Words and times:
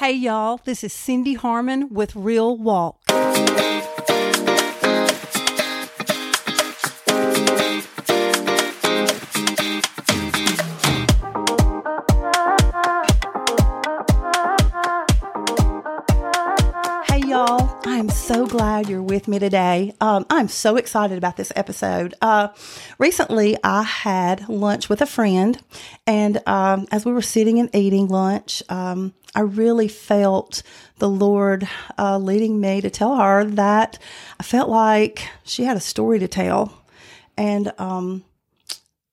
Hey, 0.00 0.12
y'all, 0.12 0.58
this 0.64 0.82
is 0.82 0.94
Cindy 0.94 1.34
Harmon 1.34 1.90
with 1.90 2.16
Real 2.16 2.56
Walk. 2.56 2.96
With 19.20 19.28
me 19.28 19.38
today. 19.38 19.92
Um, 20.00 20.24
I'm 20.30 20.48
so 20.48 20.76
excited 20.76 21.18
about 21.18 21.36
this 21.36 21.52
episode. 21.54 22.14
Uh, 22.22 22.48
recently, 22.98 23.54
I 23.62 23.82
had 23.82 24.48
lunch 24.48 24.88
with 24.88 25.02
a 25.02 25.06
friend, 25.06 25.60
and 26.06 26.40
um, 26.48 26.86
as 26.90 27.04
we 27.04 27.12
were 27.12 27.20
sitting 27.20 27.58
and 27.58 27.68
eating 27.74 28.08
lunch, 28.08 28.62
um, 28.70 29.12
I 29.34 29.40
really 29.40 29.88
felt 29.88 30.62
the 31.00 31.08
Lord 31.10 31.68
uh, 31.98 32.16
leading 32.16 32.62
me 32.62 32.80
to 32.80 32.88
tell 32.88 33.16
her 33.16 33.44
that 33.44 33.98
I 34.38 34.42
felt 34.42 34.70
like 34.70 35.28
she 35.44 35.64
had 35.64 35.76
a 35.76 35.80
story 35.80 36.18
to 36.18 36.28
tell. 36.28 36.82
And 37.36 37.72
um, 37.78 38.24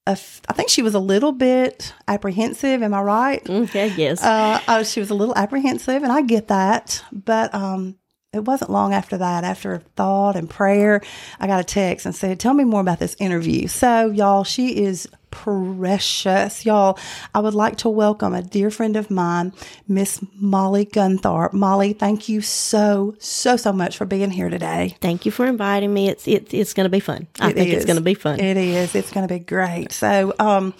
I 0.05 0.11
f- 0.11 0.41
I 0.47 0.53
think 0.53 0.69
she 0.69 0.81
was 0.83 0.93
a 0.93 0.99
little 0.99 1.33
bit 1.33 1.93
apprehensive. 2.07 2.81
Am 2.81 2.93
I 2.93 3.01
right? 3.01 3.49
Okay, 3.49 3.87
yes. 3.97 4.23
Uh, 4.23 4.61
oh, 4.69 4.83
she 4.83 5.01
was 5.01 5.09
a 5.09 5.15
little 5.15 5.35
apprehensive, 5.35 6.01
and 6.01 6.13
I 6.13 6.21
get 6.21 6.47
that. 6.47 7.03
But 7.11 7.53
um, 7.53 7.97
it 8.37 8.45
wasn't 8.45 8.71
long 8.71 8.93
after 8.93 9.17
that, 9.17 9.43
after 9.43 9.79
thought 9.95 10.35
and 10.35 10.49
prayer, 10.49 11.01
I 11.39 11.47
got 11.47 11.59
a 11.59 11.63
text 11.63 12.05
and 12.05 12.15
said, 12.15 12.39
Tell 12.39 12.53
me 12.53 12.63
more 12.63 12.81
about 12.81 12.99
this 12.99 13.15
interview. 13.19 13.67
So, 13.67 14.09
y'all, 14.11 14.43
she 14.43 14.83
is 14.83 15.07
precious. 15.31 16.65
Y'all, 16.65 16.97
I 17.33 17.39
would 17.39 17.53
like 17.53 17.77
to 17.77 17.89
welcome 17.89 18.33
a 18.33 18.41
dear 18.41 18.71
friend 18.71 18.95
of 18.95 19.11
mine, 19.11 19.53
Miss 19.87 20.19
Mollye 20.41 20.89
Guntharp. 20.89 21.51
Mollye, 21.51 21.97
thank 21.97 22.29
you 22.29 22.41
so, 22.41 23.15
so, 23.19 23.57
so 23.57 23.73
much 23.73 23.97
for 23.97 24.05
being 24.05 24.31
here 24.31 24.49
today. 24.49 24.95
Thank 25.01 25.25
you 25.25 25.31
for 25.31 25.45
inviting 25.45 25.93
me. 25.93 26.09
It's 26.09 26.27
it, 26.27 26.53
it's 26.53 26.73
going 26.73 26.85
to 26.85 26.89
be 26.89 26.99
fun. 26.99 27.27
I 27.39 27.49
It 27.49 27.55
think 27.55 27.73
it's 27.73 27.85
going 27.85 27.97
to 27.97 28.03
be 28.03 28.13
fun. 28.13 28.39
It 28.39 28.57
is. 28.57 28.95
It's 28.95 29.11
going 29.11 29.27
to 29.27 29.33
be 29.33 29.39
great. 29.39 29.91
So, 29.91 30.33
um, 30.39 30.73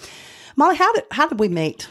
Mollye, 0.58 0.76
how 0.76 0.92
did 0.92 1.04
how 1.10 1.28
did 1.28 1.38
we 1.38 1.48
meet? 1.48 1.88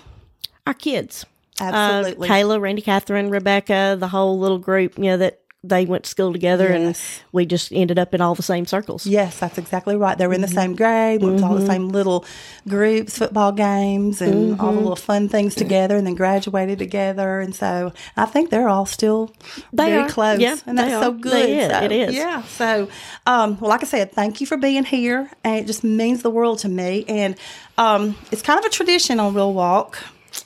Our 0.65 0.73
kids, 0.73 1.25
Absolutely. 1.61 2.27
uh, 2.27 2.31
Kayla, 2.31 2.59
Randy, 2.59 2.81
Catherine, 2.81 3.29
Rebecca, 3.29 3.95
the 3.97 4.09
whole 4.09 4.37
little 4.37 4.59
group. 4.59 4.97
You 4.97 5.05
know 5.05 5.17
that 5.17 5.39
they 5.63 5.85
went 5.85 6.03
to 6.03 6.09
school 6.09 6.31
together, 6.31 6.69
Yes. 6.69 6.75
and 6.75 7.23
we 7.33 7.45
just 7.45 7.73
ended 7.73 7.97
up 7.99 8.13
in 8.13 8.21
all 8.21 8.35
the 8.35 8.43
same 8.43 8.65
circles. 8.65 9.05
Yes, 9.07 9.39
that's 9.39 9.57
exactly 9.57 9.95
right. 9.97 10.17
They 10.17 10.25
were 10.27 10.33
in 10.33 10.41
Mm-hmm. 10.41 10.49
the 10.55 10.61
same 10.61 10.75
grade, 10.75 11.21
went 11.21 11.39
to 11.39 11.45
all 11.45 11.55
the 11.55 11.65
same 11.65 11.89
little 11.89 12.23
groups, 12.67 13.17
football 13.17 13.51
games, 13.51 14.21
and 14.21 14.59
all 14.61 14.67
Mm-hmm. 14.67 14.75
the 14.75 14.81
little 14.81 14.95
fun 14.95 15.27
things 15.29 15.55
together, 15.55 15.97
and 15.97 16.05
then 16.05 16.13
graduated 16.15 16.77
together. 16.79 17.39
And 17.39 17.53
so 17.55 17.91
I 18.15 18.25
think 18.25 18.49
they're 18.51 18.69
all 18.69 18.85
still 18.85 19.33
They 19.73 19.87
very 19.89 20.03
are. 20.03 20.09
close. 20.09 20.39
Yeah, 20.39 20.57
and 20.67 20.77
that's 20.77 20.91
so 21.03 21.11
good. 21.11 21.49
Is. 21.49 21.71
So, 21.71 21.83
It 21.83 21.91
is. 21.91 22.15
Yeah. 22.15 22.43
So, 22.43 22.87
um, 23.25 23.59
well, 23.59 23.69
like 23.69 23.81
I 23.81 23.87
said, 23.87 24.11
thank 24.13 24.39
you 24.39 24.47
for 24.47 24.57
being 24.57 24.85
here. 24.85 25.29
And 25.43 25.55
it 25.57 25.65
just 25.67 25.83
means 25.83 26.21
the 26.21 26.29
world 26.31 26.59
to 26.59 26.69
me. 26.69 27.03
And 27.07 27.35
um, 27.77 28.15
it's 28.31 28.43
kind 28.43 28.59
of 28.59 28.65
a 28.65 28.69
tradition 28.69 29.19
on 29.19 29.33
Real 29.33 29.53
Walk. 29.53 29.97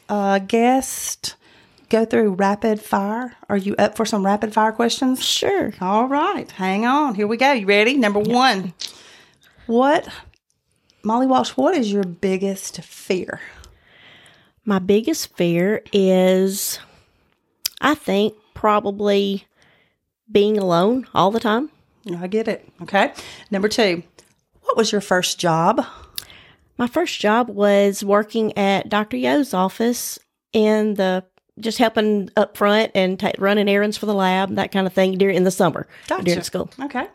Uh, 0.08 0.40
guest 0.40 1.36
go 1.92 2.06
through 2.06 2.32
rapid 2.34 2.80
fire. 2.82 3.36
Are 3.50 3.58
you 3.58 3.76
up 3.78 3.96
for 3.96 4.06
some 4.06 4.26
rapid 4.26 4.54
fire 4.54 4.72
questions? 4.72 5.24
Sure. 5.24 5.74
All 5.82 6.08
right, 6.08 6.50
hang 6.50 6.86
on. 6.86 7.16
Here 7.16 7.28
we 7.28 7.38
go. 7.38 7.52
You 7.52 7.68
ready? 7.68 7.96
Number 7.96 8.20
one. 8.20 8.74
What, 9.68 10.08
Mollye 11.04 11.28
Walsh, 11.28 11.52
what 11.52 11.76
is 11.76 11.92
your 11.92 12.04
biggest 12.04 12.82
fear? 12.82 13.42
My 14.64 14.80
biggest 14.80 15.36
fear 15.36 15.84
is, 15.92 16.80
I 17.82 17.94
think, 17.94 18.36
probably 18.54 19.46
being 20.32 20.58
alone 20.58 21.08
all 21.14 21.30
the 21.30 21.40
time. 21.40 21.70
I 22.18 22.28
get 22.28 22.48
it. 22.48 22.68
Okay. 22.82 23.14
Number 23.52 23.68
two. 23.68 24.04
What 24.62 24.78
was 24.78 24.92
your 24.92 25.02
first 25.02 25.40
job? 25.40 25.86
My 26.78 26.88
first 26.88 27.20
job 27.20 27.50
was 27.50 28.04
working 28.04 28.58
at 28.58 28.88
Dr. 28.88 29.18
Yo's 29.18 29.54
office 29.54 30.18
in 30.54 30.94
the 30.96 31.26
just 31.62 31.78
helping 31.78 32.30
up 32.36 32.58
front 32.58 32.92
and 32.96 33.20
ta 33.20 33.32
running 33.38 33.70
errands 33.70 33.98
for 33.98 34.06
the 34.06 34.14
lab, 34.14 34.56
that 34.56 34.72
kind 34.72 34.86
of 34.88 34.94
thing 34.94 35.18
during 35.18 35.36
in 35.38 35.44
the 35.44 35.52
summer 35.52 35.88
during 36.24 36.42
school. 36.42 36.70
Okay. 36.82 37.08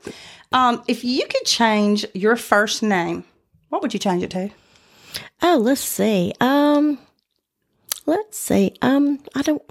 Um, 0.53 0.83
if 0.89 1.05
you 1.05 1.27
could 1.27 1.45
change 1.45 2.07
your 2.15 2.37
first 2.37 2.83
name, 2.83 3.25
what 3.69 3.83
would 3.83 3.93
you 3.93 4.01
change 4.01 4.23
it 4.23 4.31
to? 4.31 4.51
Oh, 5.43 5.59
let's 5.61 5.81
see. 5.83 6.33
Um, 6.41 6.99
let's 8.07 8.39
see. 8.39 8.75
Um, 8.83 9.21
I 9.35 9.43
don't. 9.43 9.63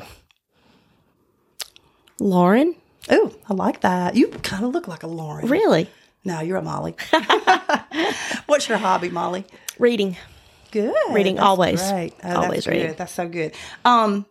Lauren, 2.20 2.76
Oh, 3.10 3.34
I 3.48 3.54
like 3.54 3.82
that. 3.82 4.16
You 4.16 4.30
kind 4.30 4.64
of 4.66 4.72
look 4.72 4.88
like 4.88 5.04
a 5.04 5.08
Lauren. 5.08 5.48
really? 5.48 5.90
No, 6.24 6.42
you're 6.42 6.58
a 6.58 6.62
Mollye. 6.62 6.96
What's 8.48 8.68
your 8.68 8.80
hobby, 8.80 9.10
Mollye? 9.10 9.46
Reading. 9.78 10.18
Good. 10.76 10.94
Reading, 11.12 11.36
That's 11.36 11.46
always. 11.48 11.82
Right. 11.82 12.14
Oh, 12.24 12.36
Always 12.44 12.50
that's 12.66 12.68
reading. 12.68 12.88
Good. 12.88 12.98
That's 12.98 13.14
so 13.14 13.30
good. 13.30 13.54
Um, 13.86 14.26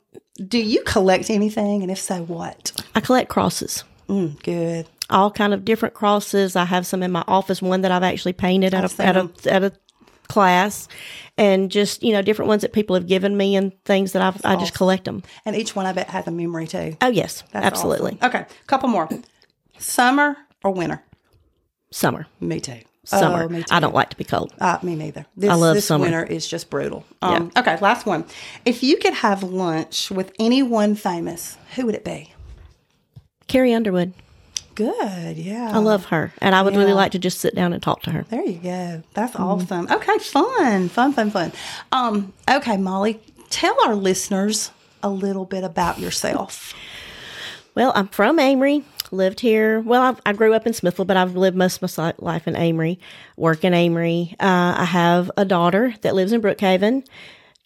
do 0.46 0.58
you 0.58 0.82
collect 0.84 1.30
anything, 1.30 1.82
and 1.82 1.90
if 1.90 1.98
so, 1.98 2.22
what? 2.24 2.72
I 2.94 3.00
collect 3.00 3.30
crosses. 3.30 3.82
Mm, 4.10 4.42
good. 4.42 4.86
all 5.08 5.30
kind 5.30 5.54
of 5.54 5.64
different 5.64 5.94
crosses. 5.94 6.54
I 6.56 6.66
have 6.66 6.86
some 6.86 7.02
in 7.02 7.10
my 7.10 7.24
office, 7.26 7.62
one 7.62 7.80
that 7.80 7.90
I've 7.92 8.02
actually 8.02 8.34
painted 8.34 8.74
at 8.74 8.84
a 8.98 9.02
at 9.02 9.16
a 9.16 9.30
at 9.50 9.64
a 9.64 9.72
class, 10.28 10.86
and 11.38 11.70
just 11.70 12.02
you 12.02 12.12
know 12.12 12.20
different 12.20 12.48
ones 12.50 12.60
that 12.60 12.74
people 12.74 12.94
have 12.94 13.06
given 13.06 13.36
me 13.38 13.56
and 13.56 13.72
things 13.86 14.12
that 14.12 14.20
I've 14.20 14.44
I 14.44 14.56
just 14.56 14.74
collect 14.74 15.04
them. 15.06 15.22
And 15.46 15.56
each 15.56 15.74
one 15.74 15.86
I 15.86 15.92
bet 15.94 16.08
has 16.10 16.26
a 16.26 16.30
memory 16.30 16.66
too. 16.66 16.96
Oh 17.00 17.08
yes, 17.08 17.42
That's 17.52 17.64
absolutely. 17.64 18.18
awesome. 18.20 18.28
Okay, 18.40 18.46
couple 18.66 18.90
more. 18.90 19.08
Summer 19.78 20.36
or 20.62 20.72
winter? 20.72 21.02
Summer, 21.90 22.26
Me 22.40 22.60
too. 22.60 22.80
Summer. 23.04 23.48
Oh. 23.50 23.62
I 23.70 23.80
don't 23.80 23.94
like 23.94 24.10
to 24.10 24.16
be 24.16 24.24
cold. 24.24 24.52
Uh, 24.60 24.78
me 24.82 24.96
neither. 24.96 25.26
This, 25.36 25.50
I 25.50 25.54
love 25.54 25.74
this 25.74 25.86
summer. 25.86 26.04
winter 26.04 26.24
is 26.24 26.46
just 26.46 26.70
brutal. 26.70 27.04
Um, 27.22 27.52
Okay, 27.56 27.78
last 27.80 28.06
one. 28.06 28.24
If 28.64 28.82
you 28.82 28.96
could 28.96 29.14
have 29.14 29.42
lunch 29.42 30.10
with 30.10 30.32
anyone 30.38 30.94
famous, 30.94 31.56
who 31.76 31.86
would 31.86 31.94
it 31.94 32.04
be? 32.04 32.32
Carrie 33.46 33.74
Underwood. 33.74 34.14
Good. 34.74 35.36
Yeah. 35.36 35.70
I 35.72 35.78
love 35.78 36.06
her, 36.06 36.32
and 36.40 36.54
I 36.54 36.62
would 36.62 36.74
really 36.74 36.94
like 36.94 37.12
to 37.12 37.18
just 37.18 37.38
sit 37.40 37.54
down 37.54 37.72
and 37.72 37.80
talk 37.82 38.02
to 38.02 38.10
her. 38.10 38.24
There 38.28 38.42
you 38.44 38.54
go. 38.58 38.68
Mm-hmm. 38.68 39.00
That's 39.14 39.36
awesome. 39.36 39.86
Okay, 39.88 40.18
fun, 40.18 40.88
fun, 40.88 41.12
fun, 41.12 41.30
fun. 41.30 41.52
Um, 41.92 42.32
okay, 42.50 42.76
Mollye, 42.76 43.18
tell 43.50 43.76
our 43.86 43.94
listeners 43.94 44.72
a 45.02 45.10
little 45.10 45.44
bit 45.44 45.62
about 45.62 46.00
yourself. 46.00 46.74
Well, 47.76 47.92
I'm 47.94 48.08
from 48.08 48.38
Amory. 48.40 48.82
Lived 49.12 49.40
here. 49.40 49.80
Well, 49.80 50.02
I've, 50.02 50.20
I 50.26 50.32
grew 50.32 50.54
up 50.54 50.66
in 50.66 50.72
Smithville, 50.72 51.04
but 51.04 51.16
I've 51.16 51.36
lived 51.36 51.56
most 51.56 51.82
of 51.82 51.96
my 51.96 52.14
life 52.18 52.48
in 52.48 52.56
Amory. 52.56 52.98
Work 53.36 53.64
in 53.64 53.74
Amory. 53.74 54.34
Uh, 54.40 54.74
I 54.78 54.84
have 54.84 55.30
a 55.36 55.44
daughter 55.44 55.94
that 56.02 56.14
lives 56.14 56.32
in 56.32 56.40
Brookhaven, 56.42 57.06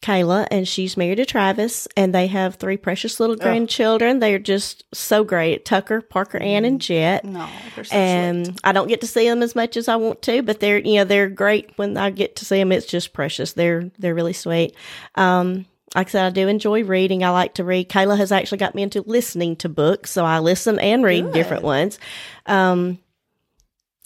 Kayla, 0.02 0.46
and 0.50 0.66
she's 0.68 0.96
married 0.96 1.16
to 1.16 1.26
Travis, 1.26 1.88
and 1.96 2.14
they 2.14 2.28
have 2.28 2.54
three 2.54 2.76
precious 2.76 3.18
little 3.18 3.36
grandchildren. 3.36 4.20
They're 4.20 4.38
just 4.38 4.84
so 4.94 5.24
great. 5.24 5.64
Tucker, 5.64 6.00
Parker, 6.00 6.38
Ann, 6.38 6.64
and 6.64 6.80
Jet. 6.80 7.24
No, 7.24 7.48
they're 7.74 7.84
so 7.84 7.96
and 7.96 8.60
I 8.62 8.72
don't 8.72 8.88
get 8.88 9.00
to 9.00 9.06
see 9.06 9.28
them 9.28 9.42
as 9.42 9.54
much 9.56 9.76
as 9.76 9.88
I 9.88 9.96
want 9.96 10.22
to, 10.22 10.42
but 10.42 10.60
they're 10.60 10.78
you 10.78 10.96
know 10.96 11.04
they're 11.04 11.28
great 11.28 11.72
when 11.76 11.96
I 11.96 12.10
get 12.10 12.36
to 12.36 12.44
see 12.44 12.58
them. 12.58 12.70
It's 12.72 12.86
just 12.86 13.12
precious. 13.12 13.54
They're 13.54 13.90
they're 13.98 14.14
really 14.14 14.32
sweet. 14.32 14.74
Um, 15.16 15.66
like 15.98 16.08
I 16.08 16.10
said, 16.10 16.26
I 16.26 16.30
do 16.30 16.48
enjoy 16.48 16.84
reading. 16.84 17.24
I 17.24 17.30
like 17.30 17.54
to 17.54 17.64
read. 17.64 17.88
Kayla 17.88 18.16
has 18.16 18.30
actually 18.32 18.58
got 18.58 18.74
me 18.74 18.82
into 18.82 19.02
listening 19.02 19.56
to 19.56 19.68
books, 19.68 20.10
so 20.10 20.24
I 20.24 20.38
listen 20.38 20.78
and 20.78 21.04
read 21.04 21.32
different 21.32 21.62
ones. 21.64 21.98
Um, 22.46 22.98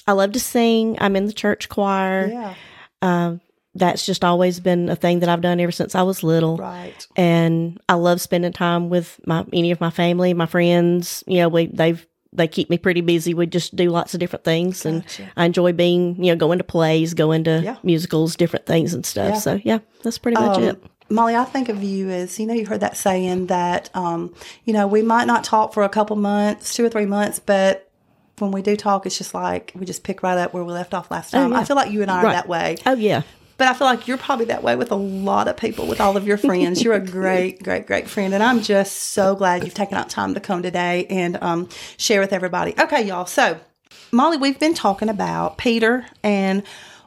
I 0.07 0.13
love 0.13 0.33
to 0.33 0.41
sing. 0.41 0.97
I'm 1.01 1.17
in 1.17 1.27
the 1.27 1.33
church 1.33 1.69
choir. 1.69 2.29
Yeah. 2.29 2.55
Um, 3.03 3.41
that's 3.75 4.05
just 4.05 4.25
always 4.25 4.61
been 4.61 4.89
a 4.89 4.97
thing 4.97 5.21
that 5.21 5.29
I've 5.29 5.41
done 5.41 5.59
ever 5.61 5.73
since 5.73 5.95
I 5.95 6.03
was 6.03 6.23
little 6.23 6.57
Right. 6.59 7.07
and 7.17 7.81
I 7.89 7.95
love 7.95 8.21
spending 8.21 8.53
time 8.53 8.91
with 8.91 9.19
my 9.27 9.47
any 9.53 9.71
of 9.71 9.81
my 9.81 9.91
family, 9.91 10.35
my 10.35 10.47
friends. 10.47 11.25
You 11.27 11.39
know, 11.39 11.49
we 11.49 11.67
they've 11.67 12.07
they 12.35 12.49
keep 12.49 12.69
me 12.71 12.79
pretty 12.79 13.01
busy. 13.03 13.33
We 13.35 13.47
just 13.47 13.75
do 13.77 13.91
lots 13.91 14.15
of 14.15 14.21
different 14.21 14.45
things, 14.45 14.85
and 14.87 15.05
I 15.37 15.45
enjoy 15.47 15.73
being 15.73 16.23
you 16.23 16.33
know 16.33 16.37
going 16.37 16.59
to 16.59 16.65
plays, 16.65 17.15
going 17.15 17.45
to 17.45 17.61
Yeah. 17.63 17.77
musicals, 17.83 18.37
different 18.37 18.67
things 18.67 18.93
and 18.95 19.05
stuff. 19.07 19.35
Yeah. 19.35 19.39
So 19.39 19.61
yeah, 19.65 19.79
that's 20.03 20.19
pretty 20.19 20.41
much 20.41 20.57
Um, 20.59 20.65
it. 20.65 20.83
Mollye, 21.13 21.39
I 21.39 21.45
think 21.45 21.69
of 21.69 21.83
you 21.83 22.11
as 22.11 22.39
you 22.41 22.47
know, 22.47 22.55
you 22.55 22.67
heard 22.67 22.81
that 22.81 22.97
saying 22.97 23.47
that 23.47 23.91
um, 23.95 24.35
you 24.65 24.73
know 24.73 24.87
we 24.87 25.03
might 25.03 25.27
not 25.27 25.45
talk 25.45 25.75
for 25.75 25.83
a 25.83 25.89
couple 25.89 26.17
months, 26.17 26.75
two 26.75 26.85
or 26.85 26.89
three 26.89 27.07
months, 27.07 27.39
but 27.39 27.91
when 28.39 28.51
we 28.51 28.63
do 28.63 28.77
talk, 28.77 29.07
it's 29.07 29.19
just 29.19 29.35
like 29.35 29.73
we 29.75 29.85
just 29.87 30.03
pick 30.03 30.23
right 30.23 30.39
up 30.39 30.53
where 30.55 30.65
we 30.65 30.73
left 30.73 30.95
off 30.95 31.11
last 31.11 31.31
time. 31.31 31.53
yeah. 31.53 31.59
I 31.59 31.65
feel 31.65 31.77
like 31.77 31.93
you 31.93 32.03
and 32.03 32.11
I 32.11 32.19
are 32.25 32.33
that 32.33 32.49
way, 32.49 32.77
Oh 32.87 32.95
yeah, 32.95 33.23
but 33.59 33.69
I 33.69 33.75
feel 33.75 33.87
like 33.87 34.09
you're 34.09 34.19
probably 34.19 34.47
that 34.47 34.63
way 34.63 34.75
with 34.75 34.91
a 34.91 34.97
lot 34.97 35.47
of 35.49 35.57
people, 35.57 35.87
with 35.87 36.01
all 36.01 36.17
of 36.17 36.27
your 36.27 36.39
friends. 36.39 36.83
You're 36.83 36.95
a 36.95 37.01
great, 37.07 37.63
great, 37.63 37.87
great 37.87 38.09
friend, 38.09 38.33
and 38.35 38.43
I'm 38.43 38.63
just 38.63 38.97
so 38.97 39.37
glad 39.37 39.65
you've 39.65 39.75
taken 39.75 39.97
out 39.99 40.09
time 40.09 40.35
to 40.35 40.41
come 40.41 40.63
today 40.63 41.07
and 41.11 41.41
um, 41.43 41.69
share 41.99 42.21
with 42.21 42.33
everybody. 42.33 42.75
Okay, 42.79 43.03
y'all. 43.07 43.27
So, 43.27 43.61
Mollye, 44.11 44.41
we've 44.41 44.59
been 44.59 44.75
talking 44.75 45.09
about 45.09 45.59
Peter 45.59 46.07
and 46.23 46.63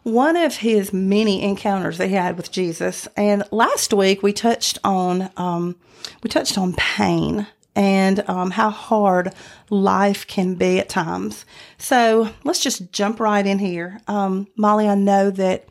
one 0.05 0.35
of 0.37 0.57
his 0.57 0.93
many 0.93 1.41
encounters 1.41 1.97
that 1.97 2.09
he 2.09 2.13
had 2.13 2.37
with 2.37 2.51
Jesus. 2.51 3.07
And 3.17 3.43
last 3.51 3.91
week 3.91 4.21
we 4.21 4.33
touched 4.33 4.77
on 4.83 5.31
um, 5.35 5.75
we 6.21 6.29
touched 6.29 6.59
on 6.59 6.73
pain 6.73 7.47
and 7.75 8.23
um, 8.29 8.51
how 8.51 8.69
hard 8.69 9.33
life 9.71 10.27
can 10.27 10.53
be 10.53 10.77
at 10.79 10.89
times. 10.89 11.43
So 11.79 12.29
let's 12.43 12.59
just 12.59 12.91
jump 12.91 13.19
right 13.19 13.45
in 13.45 13.57
here. 13.57 13.99
Um, 14.07 14.47
Mollye, 14.59 14.87
I 14.87 14.93
know 14.93 15.31
that 15.31 15.67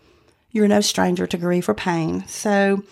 you're 0.51 0.67
no 0.67 0.81
stranger 0.81 1.29
to 1.29 1.37
grief 1.37 1.69
or 1.69 1.75
pain. 1.75 2.27
So 2.27 2.83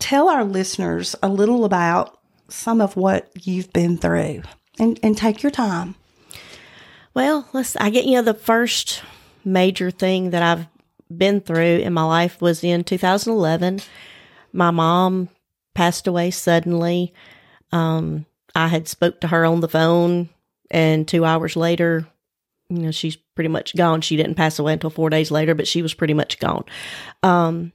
tell 0.00 0.28
our 0.28 0.44
listeners 0.44 1.14
a 1.22 1.28
little 1.28 1.64
about 1.64 2.18
some 2.48 2.80
of 2.80 2.96
what 2.96 3.30
you've 3.46 3.72
been 3.72 3.98
through 3.98 4.42
and, 4.80 4.98
and 5.04 5.16
take 5.16 5.44
your 5.44 5.52
time. 5.52 5.94
Well, 7.14 7.48
let's, 7.52 7.76
I 7.76 7.90
get, 7.90 8.04
you 8.04 8.16
know, 8.16 8.22
the 8.22 8.34
first 8.34 9.02
major 9.44 9.92
thing 9.92 10.30
that 10.30 10.42
I've 10.42 10.66
been 11.14 11.40
through 11.40 11.78
in 11.78 11.92
my 11.92 12.04
life 12.04 12.40
was 12.40 12.62
in 12.62 12.84
2011. 12.84 13.80
My 14.52 14.70
mom 14.70 15.28
passed 15.74 16.06
away 16.06 16.30
suddenly. 16.30 17.12
Um, 17.72 18.26
I 18.54 18.68
had 18.68 18.88
spoke 18.88 19.20
to 19.20 19.28
her 19.28 19.44
on 19.44 19.60
the 19.60 19.68
phone, 19.68 20.28
and 20.70 21.06
two 21.06 21.24
hours 21.24 21.56
later, 21.56 22.06
you 22.68 22.78
know, 22.78 22.90
she's 22.90 23.16
pretty 23.16 23.48
much 23.48 23.76
gone. 23.76 24.00
She 24.00 24.16
didn't 24.16 24.34
pass 24.34 24.58
away 24.58 24.74
until 24.74 24.90
four 24.90 25.10
days 25.10 25.30
later, 25.30 25.54
but 25.54 25.68
she 25.68 25.82
was 25.82 25.94
pretty 25.94 26.14
much 26.14 26.38
gone. 26.38 26.64
Um, 27.22 27.72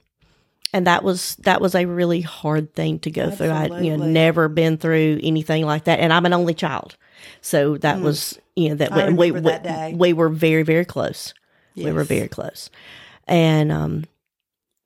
and 0.74 0.88
that 0.88 1.04
was 1.04 1.36
that 1.36 1.60
was 1.60 1.76
a 1.76 1.86
really 1.86 2.20
hard 2.20 2.74
thing 2.74 2.98
to 3.00 3.10
go 3.10 3.30
through. 3.30 3.48
I 3.48 3.80
you 3.80 3.96
know 3.96 4.04
never 4.04 4.48
been 4.48 4.76
through 4.76 5.20
anything 5.22 5.64
like 5.64 5.84
that, 5.84 6.00
and 6.00 6.12
I'm 6.12 6.26
an 6.26 6.32
only 6.32 6.52
child, 6.52 6.96
so 7.40 7.78
that 7.78 7.98
mm. 7.98 8.02
was 8.02 8.38
you 8.56 8.70
know 8.70 8.74
that 8.74 8.92
we 9.16 9.30
we, 9.30 9.40
that 9.40 9.92
we 9.94 10.12
were 10.12 10.28
very 10.28 10.64
very 10.64 10.84
close. 10.84 11.32
Yes. 11.74 11.86
We 11.86 11.92
were 11.92 12.04
very 12.04 12.28
close, 12.28 12.70
and 13.26 13.72
um, 13.72 14.04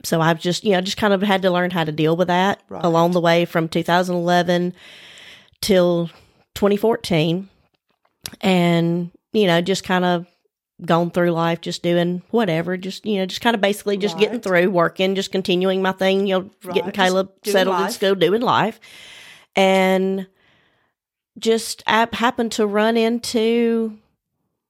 so 0.04 0.20
I've 0.20 0.40
just 0.40 0.64
you 0.64 0.72
know 0.72 0.80
just 0.80 0.96
kind 0.96 1.12
of 1.12 1.22
had 1.22 1.42
to 1.42 1.50
learn 1.50 1.70
how 1.70 1.84
to 1.84 1.92
deal 1.92 2.16
with 2.16 2.28
that 2.28 2.62
right. 2.68 2.84
along 2.84 3.12
the 3.12 3.20
way 3.20 3.44
from 3.44 3.68
2011 3.68 4.74
till 5.60 6.08
2014 6.54 7.48
and 8.40 9.10
you 9.32 9.46
know 9.46 9.60
just 9.60 9.84
kind 9.84 10.04
of 10.04 10.26
gone 10.84 11.10
through 11.10 11.32
life 11.32 11.60
just 11.60 11.82
doing 11.82 12.22
whatever 12.30 12.76
just 12.76 13.04
you 13.04 13.18
know 13.18 13.26
just 13.26 13.40
kind 13.40 13.54
of 13.54 13.60
basically 13.60 13.96
just 13.96 14.14
right. 14.14 14.22
getting 14.22 14.40
through 14.40 14.70
working 14.70 15.16
just 15.16 15.32
continuing 15.32 15.82
my 15.82 15.92
thing 15.92 16.26
you 16.26 16.38
know 16.38 16.50
right. 16.64 16.74
getting 16.74 16.92
Kayla 16.92 17.28
settled 17.44 17.76
life. 17.76 17.86
in 17.86 17.92
school 17.92 18.14
doing 18.14 18.42
life 18.42 18.78
and 19.56 20.26
just 21.38 21.82
I 21.86 22.06
happened 22.12 22.52
to 22.52 22.66
run 22.66 22.96
into 22.96 23.98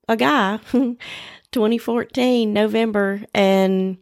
a 0.08 0.16
guy 0.16 0.60
2014 1.52 2.52
november 2.52 3.22
and 3.34 3.98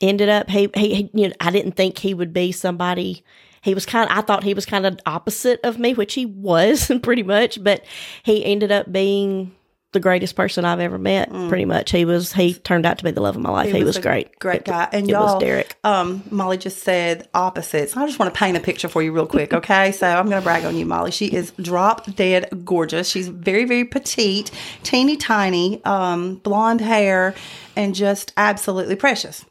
ended 0.00 0.28
up 0.28 0.50
he, 0.50 0.68
he, 0.74 0.94
he 0.94 1.10
you 1.14 1.28
know 1.28 1.34
i 1.40 1.50
didn't 1.50 1.72
think 1.72 1.98
he 1.98 2.14
would 2.14 2.32
be 2.32 2.52
somebody 2.52 3.24
he 3.64 3.74
was 3.74 3.86
kind 3.86 4.10
of, 4.10 4.16
I 4.16 4.20
thought 4.20 4.44
he 4.44 4.52
was 4.52 4.66
kind 4.66 4.84
of 4.84 5.00
opposite 5.06 5.58
of 5.64 5.78
me, 5.78 5.94
which 5.94 6.12
he 6.12 6.26
was 6.26 6.92
pretty 7.02 7.22
much, 7.22 7.64
but 7.64 7.82
he 8.22 8.44
ended 8.44 8.70
up 8.70 8.92
being 8.92 9.54
the 9.94 10.00
greatest 10.00 10.36
person 10.36 10.66
I've 10.66 10.80
ever 10.80 10.98
met. 10.98 11.30
Mm. 11.30 11.48
Pretty 11.48 11.64
much, 11.64 11.90
he 11.90 12.04
was. 12.04 12.34
He 12.34 12.52
turned 12.52 12.84
out 12.84 12.98
to 12.98 13.04
be 13.04 13.10
the 13.10 13.22
love 13.22 13.36
of 13.36 13.42
my 13.42 13.50
life. 13.50 13.68
He, 13.70 13.78
he 13.78 13.84
was, 13.84 13.96
was 13.96 14.02
great, 14.04 14.38
great 14.38 14.66
guy. 14.66 14.86
And 14.92 15.08
it 15.08 15.12
y'all, 15.12 15.40
Derek. 15.40 15.74
Um, 15.82 16.20
Mollye 16.24 16.58
just 16.60 16.82
said 16.82 17.28
opposites. 17.32 17.96
I 17.96 18.04
just 18.06 18.18
want 18.18 18.34
to 18.34 18.38
paint 18.38 18.58
a 18.58 18.60
picture 18.60 18.88
for 18.88 19.02
you 19.02 19.12
real 19.12 19.26
quick, 19.26 19.54
okay? 19.54 19.92
so 19.92 20.06
I'm 20.06 20.28
going 20.28 20.40
to 20.40 20.44
brag 20.44 20.64
on 20.66 20.76
you, 20.76 20.84
Mollye. 20.84 21.12
She 21.12 21.26
is 21.26 21.52
drop 21.52 22.14
dead 22.14 22.64
gorgeous. 22.64 23.08
She's 23.08 23.28
very, 23.28 23.64
very 23.64 23.86
petite, 23.86 24.50
teeny 24.82 25.16
tiny, 25.16 25.82
um, 25.84 26.36
blonde 26.36 26.82
hair, 26.82 27.34
and 27.76 27.94
just 27.94 28.34
absolutely 28.36 28.96
precious. 28.96 29.46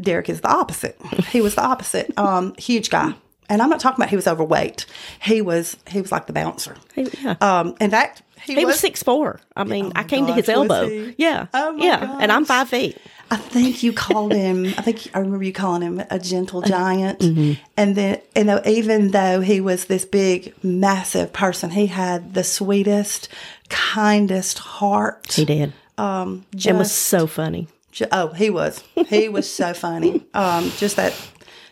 Derek 0.00 0.30
is 0.30 0.40
the 0.40 0.48
opposite. 0.48 0.98
He 1.28 1.42
was 1.42 1.56
the 1.56 1.62
opposite. 1.62 2.16
Um, 2.18 2.54
huge 2.56 2.88
guy 2.88 3.14
and 3.48 3.62
I'm 3.62 3.70
not 3.70 3.80
talking 3.80 3.96
about 3.96 4.10
he 4.10 4.16
was 4.16 4.26
overweight. 4.26 4.86
He 5.22 5.40
was 5.40 5.76
he 5.88 6.00
was 6.00 6.12
like 6.12 6.26
the 6.26 6.32
bouncer. 6.32 6.76
He, 6.94 7.08
yeah. 7.22 7.36
Um, 7.40 7.74
in 7.80 7.90
fact, 7.90 8.22
he, 8.42 8.54
he 8.54 8.64
was, 8.64 8.74
was 8.74 8.80
six 8.80 9.02
four. 9.02 9.40
I 9.56 9.64
mean, 9.64 9.86
oh 9.86 9.92
I 9.94 10.04
came 10.04 10.26
gosh, 10.26 10.30
to 10.30 10.34
his 10.36 10.48
elbow. 10.48 11.12
Yeah. 11.16 11.46
Oh 11.54 11.76
yeah. 11.76 12.00
Gosh. 12.00 12.22
And 12.22 12.32
I'm 12.32 12.44
five 12.44 12.68
feet. 12.68 12.98
I 13.30 13.36
think 13.36 13.82
you 13.82 13.92
called 13.92 14.32
him. 14.32 14.64
I 14.64 14.82
think 14.82 15.10
I 15.14 15.18
remember 15.18 15.44
you 15.44 15.52
calling 15.52 15.82
him 15.82 16.02
a 16.10 16.18
gentle 16.18 16.62
giant. 16.62 17.18
Mm-hmm. 17.18 17.62
And 17.76 17.94
then, 17.94 18.20
you 18.34 18.44
know, 18.44 18.62
even 18.64 19.10
though 19.10 19.40
he 19.42 19.60
was 19.60 19.84
this 19.84 20.06
big, 20.06 20.54
massive 20.64 21.32
person, 21.32 21.70
he 21.70 21.88
had 21.88 22.32
the 22.32 22.42
sweetest, 22.42 23.28
kindest 23.68 24.58
heart. 24.58 25.30
He 25.32 25.44
did. 25.44 25.74
Um, 25.98 26.46
just, 26.54 26.68
and 26.68 26.78
was 26.78 26.92
so 26.92 27.26
funny. 27.26 27.68
Oh, 28.12 28.28
he 28.28 28.50
was. 28.50 28.82
He 29.08 29.28
was 29.28 29.50
so 29.50 29.74
funny. 29.74 30.24
Um, 30.32 30.70
just 30.78 30.96
that 30.96 31.14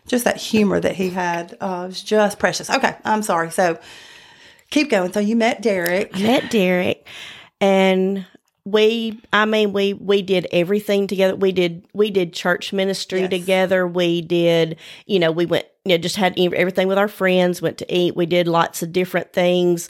just 0.06 0.24
that 0.24 0.36
humor 0.36 0.78
that 0.78 0.94
he 0.94 1.10
had 1.10 1.56
uh, 1.60 1.84
was 1.88 2.02
just 2.02 2.38
precious. 2.38 2.68
Okay, 2.68 2.96
I'm 3.04 3.22
sorry. 3.22 3.50
So 3.50 3.78
keep 4.70 4.90
going. 4.90 5.12
So 5.12 5.20
you 5.20 5.36
met 5.36 5.62
Derek. 5.62 6.10
I 6.14 6.22
met 6.22 6.50
Derek, 6.50 7.06
and 7.60 8.26
we 8.66 9.18
i 9.32 9.44
mean 9.44 9.72
we 9.72 9.94
we 9.94 10.22
did 10.22 10.46
everything 10.50 11.06
together 11.06 11.36
we 11.36 11.52
did 11.52 11.86
we 11.94 12.10
did 12.10 12.32
church 12.32 12.72
ministry 12.72 13.20
yes. 13.20 13.30
together 13.30 13.86
we 13.86 14.20
did 14.20 14.76
you 15.06 15.20
know 15.20 15.30
we 15.30 15.46
went 15.46 15.64
you 15.84 15.92
know 15.92 15.98
just 15.98 16.16
had 16.16 16.36
everything 16.36 16.88
with 16.88 16.98
our 16.98 17.06
friends 17.06 17.62
went 17.62 17.78
to 17.78 17.94
eat 17.94 18.16
we 18.16 18.26
did 18.26 18.48
lots 18.48 18.82
of 18.82 18.92
different 18.92 19.32
things 19.32 19.88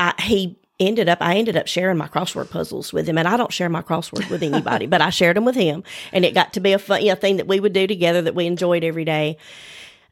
I, 0.00 0.12
he 0.18 0.58
ended 0.80 1.08
up 1.08 1.18
I 1.20 1.36
ended 1.36 1.56
up 1.56 1.68
sharing 1.68 1.96
my 1.96 2.08
crossword 2.08 2.50
puzzles 2.50 2.92
with 2.92 3.06
him 3.06 3.16
and 3.16 3.28
I 3.28 3.36
don't 3.36 3.52
share 3.52 3.68
my 3.68 3.80
crossword 3.80 4.28
with 4.28 4.42
anybody 4.42 4.86
but 4.86 5.00
I 5.00 5.10
shared 5.10 5.36
them 5.36 5.44
with 5.44 5.54
him 5.54 5.84
and 6.12 6.24
it 6.24 6.34
got 6.34 6.52
to 6.54 6.60
be 6.60 6.72
a 6.72 6.80
fun 6.80 7.02
you 7.02 7.10
know, 7.10 7.14
thing 7.14 7.36
that 7.36 7.46
we 7.46 7.60
would 7.60 7.72
do 7.72 7.86
together 7.86 8.22
that 8.22 8.34
we 8.34 8.46
enjoyed 8.46 8.82
every 8.82 9.04
day 9.04 9.38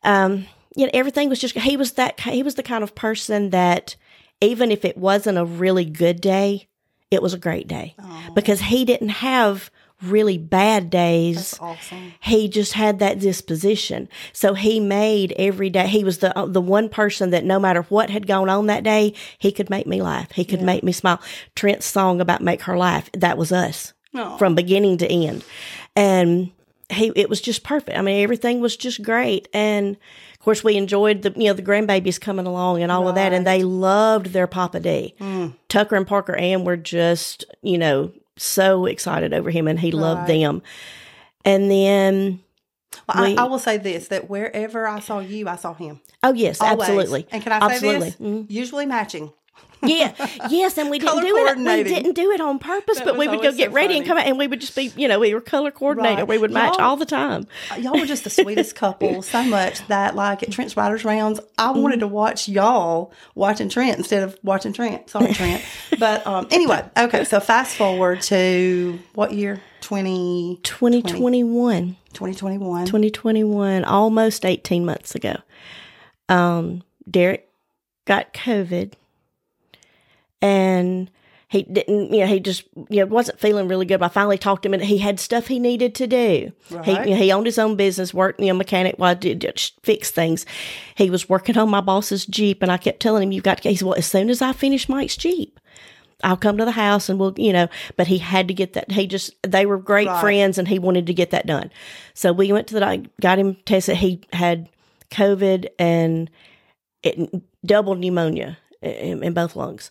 um 0.04 0.46
you 0.76 0.86
know 0.86 0.90
everything 0.94 1.28
was 1.28 1.40
just 1.40 1.58
he 1.58 1.76
was 1.76 1.92
that 1.92 2.20
he 2.20 2.44
was 2.44 2.54
the 2.54 2.62
kind 2.62 2.84
of 2.84 2.94
person 2.94 3.50
that 3.50 3.96
even 4.40 4.70
if 4.70 4.84
it 4.84 4.96
wasn't 4.96 5.38
a 5.38 5.44
really 5.44 5.84
good 5.84 6.20
day 6.20 6.68
it 7.10 7.22
was 7.22 7.34
a 7.34 7.38
great 7.38 7.68
day 7.68 7.94
Aww. 7.98 8.34
because 8.34 8.60
he 8.60 8.84
didn't 8.84 9.10
have 9.10 9.70
really 10.02 10.38
bad 10.38 10.90
days. 10.90 11.56
Awesome. 11.60 12.14
He 12.20 12.48
just 12.48 12.74
had 12.74 12.98
that 12.98 13.18
disposition. 13.20 14.08
So 14.32 14.54
he 14.54 14.80
made 14.80 15.32
every 15.32 15.70
day. 15.70 15.86
He 15.86 16.04
was 16.04 16.18
the 16.18 16.36
uh, 16.36 16.46
the 16.46 16.60
one 16.60 16.88
person 16.88 17.30
that 17.30 17.44
no 17.44 17.58
matter 17.58 17.82
what 17.82 18.10
had 18.10 18.26
gone 18.26 18.48
on 18.48 18.66
that 18.66 18.84
day, 18.84 19.14
he 19.38 19.52
could 19.52 19.70
make 19.70 19.86
me 19.86 20.02
laugh. 20.02 20.32
He 20.32 20.44
could 20.44 20.60
yeah. 20.60 20.66
make 20.66 20.82
me 20.84 20.92
smile. 20.92 21.20
Trent's 21.54 21.86
song 21.86 22.20
about 22.20 22.42
make 22.42 22.62
her 22.62 22.76
laugh, 22.76 23.10
that 23.12 23.38
was 23.38 23.52
us. 23.52 23.92
Aww. 24.14 24.38
From 24.38 24.54
beginning 24.54 24.98
to 24.98 25.08
end. 25.08 25.44
And 25.96 26.52
he 26.90 27.12
it 27.16 27.28
was 27.28 27.40
just 27.40 27.62
perfect. 27.64 27.96
I 27.96 28.02
mean, 28.02 28.22
everything 28.22 28.60
was 28.60 28.76
just 28.76 29.02
great. 29.02 29.48
And 29.52 29.96
course, 30.44 30.64
we 30.64 30.76
enjoyed 30.76 31.22
the 31.22 31.32
you 31.36 31.46
know 31.46 31.52
the 31.52 31.62
grandbabies 31.62 32.20
coming 32.20 32.46
along 32.46 32.82
and 32.82 32.92
all 32.92 33.02
right. 33.02 33.08
of 33.10 33.14
that, 33.16 33.32
and 33.32 33.46
they 33.46 33.62
loved 33.62 34.26
their 34.26 34.46
Papa 34.46 34.80
D. 34.80 35.14
Mm. 35.18 35.54
Tucker 35.68 35.96
and 35.96 36.06
Parker 36.06 36.36
Ann 36.36 36.64
were 36.64 36.76
just 36.76 37.44
you 37.62 37.78
know 37.78 38.12
so 38.36 38.86
excited 38.86 39.32
over 39.32 39.50
him 39.50 39.68
and 39.68 39.78
he 39.78 39.90
right. 39.90 40.00
loved 40.00 40.28
them. 40.28 40.62
And 41.44 41.70
then 41.70 42.40
well, 43.08 43.24
we, 43.24 43.36
I, 43.36 43.44
I, 43.44 43.46
will 43.46 43.58
say 43.58 43.76
this: 43.76 44.08
that 44.08 44.28
wherever 44.30 44.86
I 44.86 45.00
saw 45.00 45.20
you, 45.20 45.48
I 45.48 45.56
saw 45.56 45.74
him. 45.74 46.00
Oh 46.22 46.32
yes, 46.32 46.60
Always. 46.60 46.88
absolutely. 46.88 47.26
And 47.30 47.42
can 47.42 47.52
I 47.52 47.60
say 47.60 47.74
absolutely. 47.74 48.00
this? 48.00 48.16
Mm-hmm. 48.16 48.52
Usually 48.52 48.86
matching. 48.86 49.32
Yeah, 49.84 50.14
yes, 50.50 50.78
and 50.78 50.90
we 50.90 50.98
didn't 50.98 51.20
do 51.20 51.36
it. 51.36 51.58
We 51.58 51.82
didn't 51.82 52.14
do 52.14 52.30
it 52.30 52.40
on 52.40 52.58
purpose, 52.58 52.98
that 52.98 53.04
but 53.04 53.16
we 53.16 53.28
would 53.28 53.42
go 53.42 53.52
get 53.52 53.70
so 53.70 53.74
ready 53.74 53.88
funny. 53.88 53.98
and 53.98 54.06
come 54.06 54.18
out, 54.18 54.26
and 54.26 54.38
we 54.38 54.46
would 54.46 54.60
just 54.60 54.74
be, 54.74 54.92
you 54.96 55.08
know, 55.08 55.18
we 55.18 55.34
were 55.34 55.40
color 55.40 55.70
coordinated. 55.70 56.20
Right. 56.20 56.28
We 56.28 56.38
would 56.38 56.50
match 56.50 56.76
y'all, 56.78 56.90
all 56.90 56.96
the 56.96 57.06
time. 57.06 57.46
Uh, 57.70 57.76
y'all 57.76 57.98
were 57.98 58.06
just 58.06 58.24
the 58.24 58.30
sweetest 58.30 58.74
couple, 58.76 59.22
so 59.22 59.42
much 59.44 59.86
that 59.88 60.14
like 60.14 60.42
at 60.42 60.50
Trent's 60.50 60.76
Writers 60.76 61.04
Rounds, 61.04 61.40
I 61.58 61.68
mm-hmm. 61.68 61.82
wanted 61.82 62.00
to 62.00 62.08
watch 62.08 62.48
y'all 62.48 63.12
watching 63.34 63.68
Trent 63.68 63.98
instead 63.98 64.22
of 64.22 64.38
watching 64.42 64.72
Trent. 64.72 65.10
Sorry, 65.10 65.32
Trent. 65.32 65.62
but 65.98 66.26
um, 66.26 66.46
anyway, 66.50 66.84
okay. 66.96 67.24
So 67.24 67.40
fast 67.40 67.76
forward 67.76 68.22
to 68.22 68.98
what 69.14 69.32
year? 69.32 69.60
20, 69.80 70.60
2021. 70.62 71.96
2021. 72.14 72.86
2021, 72.86 73.84
almost 73.84 74.46
18 74.46 74.86
months 74.86 75.14
ago. 75.14 75.36
Um, 76.28 76.82
Derek 77.10 77.48
got 78.06 78.32
COVID 78.32 78.94
and 80.40 81.10
he 81.48 81.62
didn't, 81.62 82.12
you 82.12 82.20
know, 82.20 82.26
he 82.26 82.40
just, 82.40 82.64
you 82.88 83.00
know, 83.00 83.06
wasn't 83.06 83.38
feeling 83.38 83.68
really 83.68 83.86
good. 83.86 84.00
But 84.00 84.06
I 84.06 84.08
finally 84.08 84.38
talked 84.38 84.62
to 84.64 84.68
him 84.68 84.74
and 84.74 84.82
he 84.82 84.98
had 84.98 85.20
stuff 85.20 85.46
he 85.46 85.60
needed 85.60 85.94
to 85.96 86.06
do. 86.06 86.52
Right. 86.70 86.84
He, 86.84 86.92
you 86.92 87.10
know, 87.10 87.16
he 87.16 87.32
owned 87.32 87.46
his 87.46 87.58
own 87.58 87.76
business, 87.76 88.12
worked, 88.12 88.40
you 88.40 88.48
know, 88.48 88.54
mechanic 88.54 88.96
while 88.96 89.14
did, 89.14 89.38
did 89.38 89.60
fix 89.82 90.10
things. 90.10 90.46
He 90.96 91.10
was 91.10 91.28
working 91.28 91.56
on 91.56 91.70
my 91.70 91.80
boss's 91.80 92.26
Jeep 92.26 92.62
and 92.62 92.72
I 92.72 92.76
kept 92.76 93.00
telling 93.00 93.22
him, 93.22 93.32
you've 93.32 93.44
got 93.44 93.62
to, 93.62 93.68
he 93.68 93.76
said, 93.76 93.86
well, 93.86 93.94
as 93.94 94.06
soon 94.06 94.30
as 94.30 94.42
I 94.42 94.52
finish 94.52 94.88
Mike's 94.88 95.16
Jeep, 95.16 95.60
I'll 96.24 96.36
come 96.36 96.56
to 96.56 96.64
the 96.64 96.72
house 96.72 97.08
and 97.08 97.20
we'll, 97.20 97.34
you 97.36 97.52
know, 97.52 97.68
but 97.96 98.06
he 98.08 98.18
had 98.18 98.48
to 98.48 98.54
get 98.54 98.72
that. 98.72 98.90
He 98.90 99.06
just, 99.06 99.30
they 99.42 99.66
were 99.66 99.78
great 99.78 100.08
right. 100.08 100.20
friends 100.20 100.58
and 100.58 100.66
he 100.66 100.78
wanted 100.78 101.06
to 101.06 101.14
get 101.14 101.30
that 101.30 101.46
done. 101.46 101.70
So 102.14 102.32
we 102.32 102.50
went 102.50 102.66
to 102.68 102.74
the, 102.74 103.06
got 103.20 103.38
him 103.38 103.56
tested. 103.66 103.98
He 103.98 104.22
had 104.32 104.68
COVID 105.10 105.68
and 105.78 106.30
it, 107.04 107.30
double 107.64 107.94
pneumonia 107.94 108.58
in, 108.80 109.22
in 109.22 109.34
both 109.34 109.54
lungs. 109.54 109.90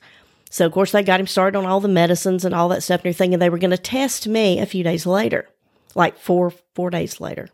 So, 0.53 0.67
of 0.67 0.71
course, 0.71 0.91
they 0.91 1.01
got 1.01 1.19
him 1.19 1.25
started 1.25 1.57
on 1.57 1.65
all 1.65 1.79
the 1.79 1.87
medicines 1.87 2.45
and 2.45 2.53
all 2.53 2.69
that 2.69 2.83
stuff 2.83 2.99
and 2.99 3.07
everything. 3.07 3.33
And 3.33 3.41
they 3.41 3.49
were 3.49 3.57
going 3.57 3.71
to 3.71 3.77
test 3.77 4.27
me 4.27 4.59
a 4.59 4.67
few 4.67 4.83
days 4.83 5.07
later, 5.07 5.49
like 5.95 6.19
four, 6.19 6.53
four 6.75 6.91
days 6.91 7.19
later. 7.19 7.49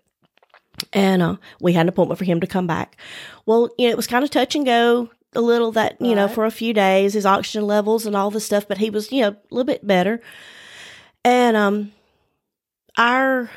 And 0.91 1.21
uh, 1.21 1.37
we 1.61 1.71
had 1.71 1.83
an 1.83 1.87
appointment 1.87 2.17
for 2.17 2.25
him 2.25 2.41
to 2.41 2.45
come 2.47 2.67
back. 2.67 2.97
Well, 3.45 3.69
you 3.77 3.87
know, 3.87 3.91
it 3.91 3.95
was 3.95 4.05
kind 4.05 4.25
of 4.25 4.29
touch 4.29 4.53
and 4.53 4.65
go. 4.65 5.09
a 5.33 5.39
little 5.39 5.71
that 5.71 5.95
you 6.01 6.13
know 6.13 6.27
for 6.27 6.43
a 6.43 6.51
few 6.51 6.73
days, 6.73 7.13
his 7.13 7.25
oxygen 7.25 7.65
levels 7.65 8.05
and 8.05 8.17
all 8.17 8.31
the 8.31 8.41
stuff, 8.41 8.67
but 8.67 8.79
he 8.79 8.89
was 8.89 9.13
you 9.13 9.21
know 9.21 9.29
a 9.29 9.37
little 9.49 9.63
bit 9.63 9.87
better. 9.87 10.19
And 11.23 11.55
um, 11.55 11.93
our 12.97 13.49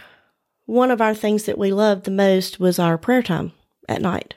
one 0.67 0.93
of 0.93 1.01
our 1.01 1.17
things 1.17 1.47
that 1.47 1.59
we 1.59 1.73
loved 1.73 2.05
the 2.05 2.13
most 2.13 2.61
was 2.61 2.79
our 2.79 2.97
prayer 2.97 3.25
time 3.25 3.51
at 3.89 4.03
night. 4.03 4.35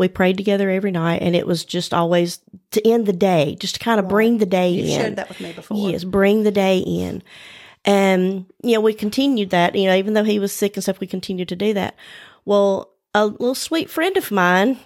We 0.00 0.08
prayed 0.08 0.38
together 0.38 0.70
every 0.70 0.92
night, 0.92 1.20
and 1.20 1.36
it 1.36 1.46
was 1.46 1.62
just 1.62 1.92
always 1.92 2.40
to 2.70 2.88
end 2.88 3.04
the 3.04 3.12
day, 3.12 3.54
just 3.60 3.74
to 3.74 3.80
kind 3.80 4.00
of 4.00 4.08
bring 4.08 4.38
the 4.38 4.46
day 4.46 4.70
You 4.70 4.84
in. 4.84 5.00
shared 5.00 5.16
that 5.16 5.28
with 5.28 5.40
me 5.42 5.52
before. 5.52 5.90
Yes, 5.90 6.04
bring 6.04 6.42
the 6.42 6.50
day 6.50 6.78
in. 6.78 7.22
And, 7.84 8.46
you 8.62 8.72
know, 8.72 8.80
we 8.80 8.94
continued 8.94 9.50
that, 9.50 9.74
you 9.76 9.86
know, 9.86 9.94
even 9.94 10.14
though 10.14 10.24
he 10.24 10.38
was 10.38 10.52
sick 10.54 10.74
and 10.74 10.82
stuff, 10.82 11.00
we 11.00 11.06
continued 11.06 11.48
to 11.48 11.56
do 11.56 11.74
that. 11.74 11.96
Well, 12.46 12.94
a 13.14 13.26
little 13.26 13.54
sweet 13.54 13.90
friend 13.90 14.16
of 14.16 14.30
mine 14.30 14.78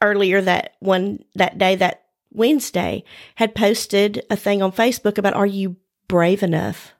earlier 0.00 0.40
that 0.40 0.74
one, 0.78 1.24
that 1.34 1.58
day, 1.58 1.74
that 1.74 2.04
Wednesday, 2.32 3.02
had 3.34 3.56
posted 3.56 4.24
a 4.30 4.36
thing 4.36 4.62
on 4.62 4.70
Facebook 4.70 5.18
about, 5.18 5.34
are 5.34 5.44
you 5.44 5.74
brave 6.06 6.44
enough 6.44 6.94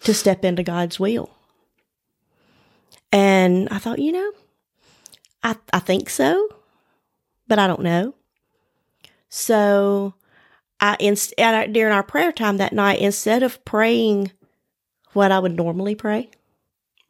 to 0.00 0.12
step 0.12 0.44
into 0.44 0.64
God's 0.64 0.98
will? 0.98 1.30
And 3.12 3.68
I 3.70 3.78
thought, 3.78 4.00
you 4.00 4.10
know, 4.10 4.32
I, 5.48 5.56
I 5.72 5.78
think 5.78 6.10
so, 6.10 6.46
but 7.46 7.58
I 7.58 7.66
don't 7.66 7.80
know. 7.80 8.14
So 9.30 10.12
I 10.78 10.96
inst- 11.00 11.32
our, 11.38 11.66
during 11.66 11.92
our 11.94 12.02
prayer 12.02 12.32
time 12.32 12.58
that 12.58 12.74
night, 12.74 13.00
instead 13.00 13.42
of 13.42 13.64
praying 13.64 14.30
what 15.14 15.32
I 15.32 15.38
would 15.38 15.56
normally 15.56 15.94
pray, 15.94 16.28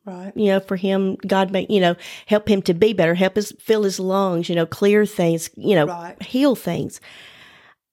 Right. 0.04 0.32
you 0.36 0.46
know, 0.46 0.60
for 0.60 0.76
him, 0.76 1.16
God 1.16 1.50
make 1.50 1.68
you 1.68 1.80
know 1.80 1.96
help 2.26 2.48
him 2.48 2.62
to 2.62 2.74
be 2.74 2.92
better, 2.92 3.14
help 3.14 3.36
us 3.36 3.52
fill 3.58 3.82
his 3.82 3.98
lungs, 3.98 4.48
you 4.48 4.54
know, 4.54 4.66
clear 4.66 5.04
things, 5.04 5.50
you 5.56 5.74
know, 5.74 5.86
Right. 5.86 6.22
heal 6.22 6.54
things. 6.54 7.00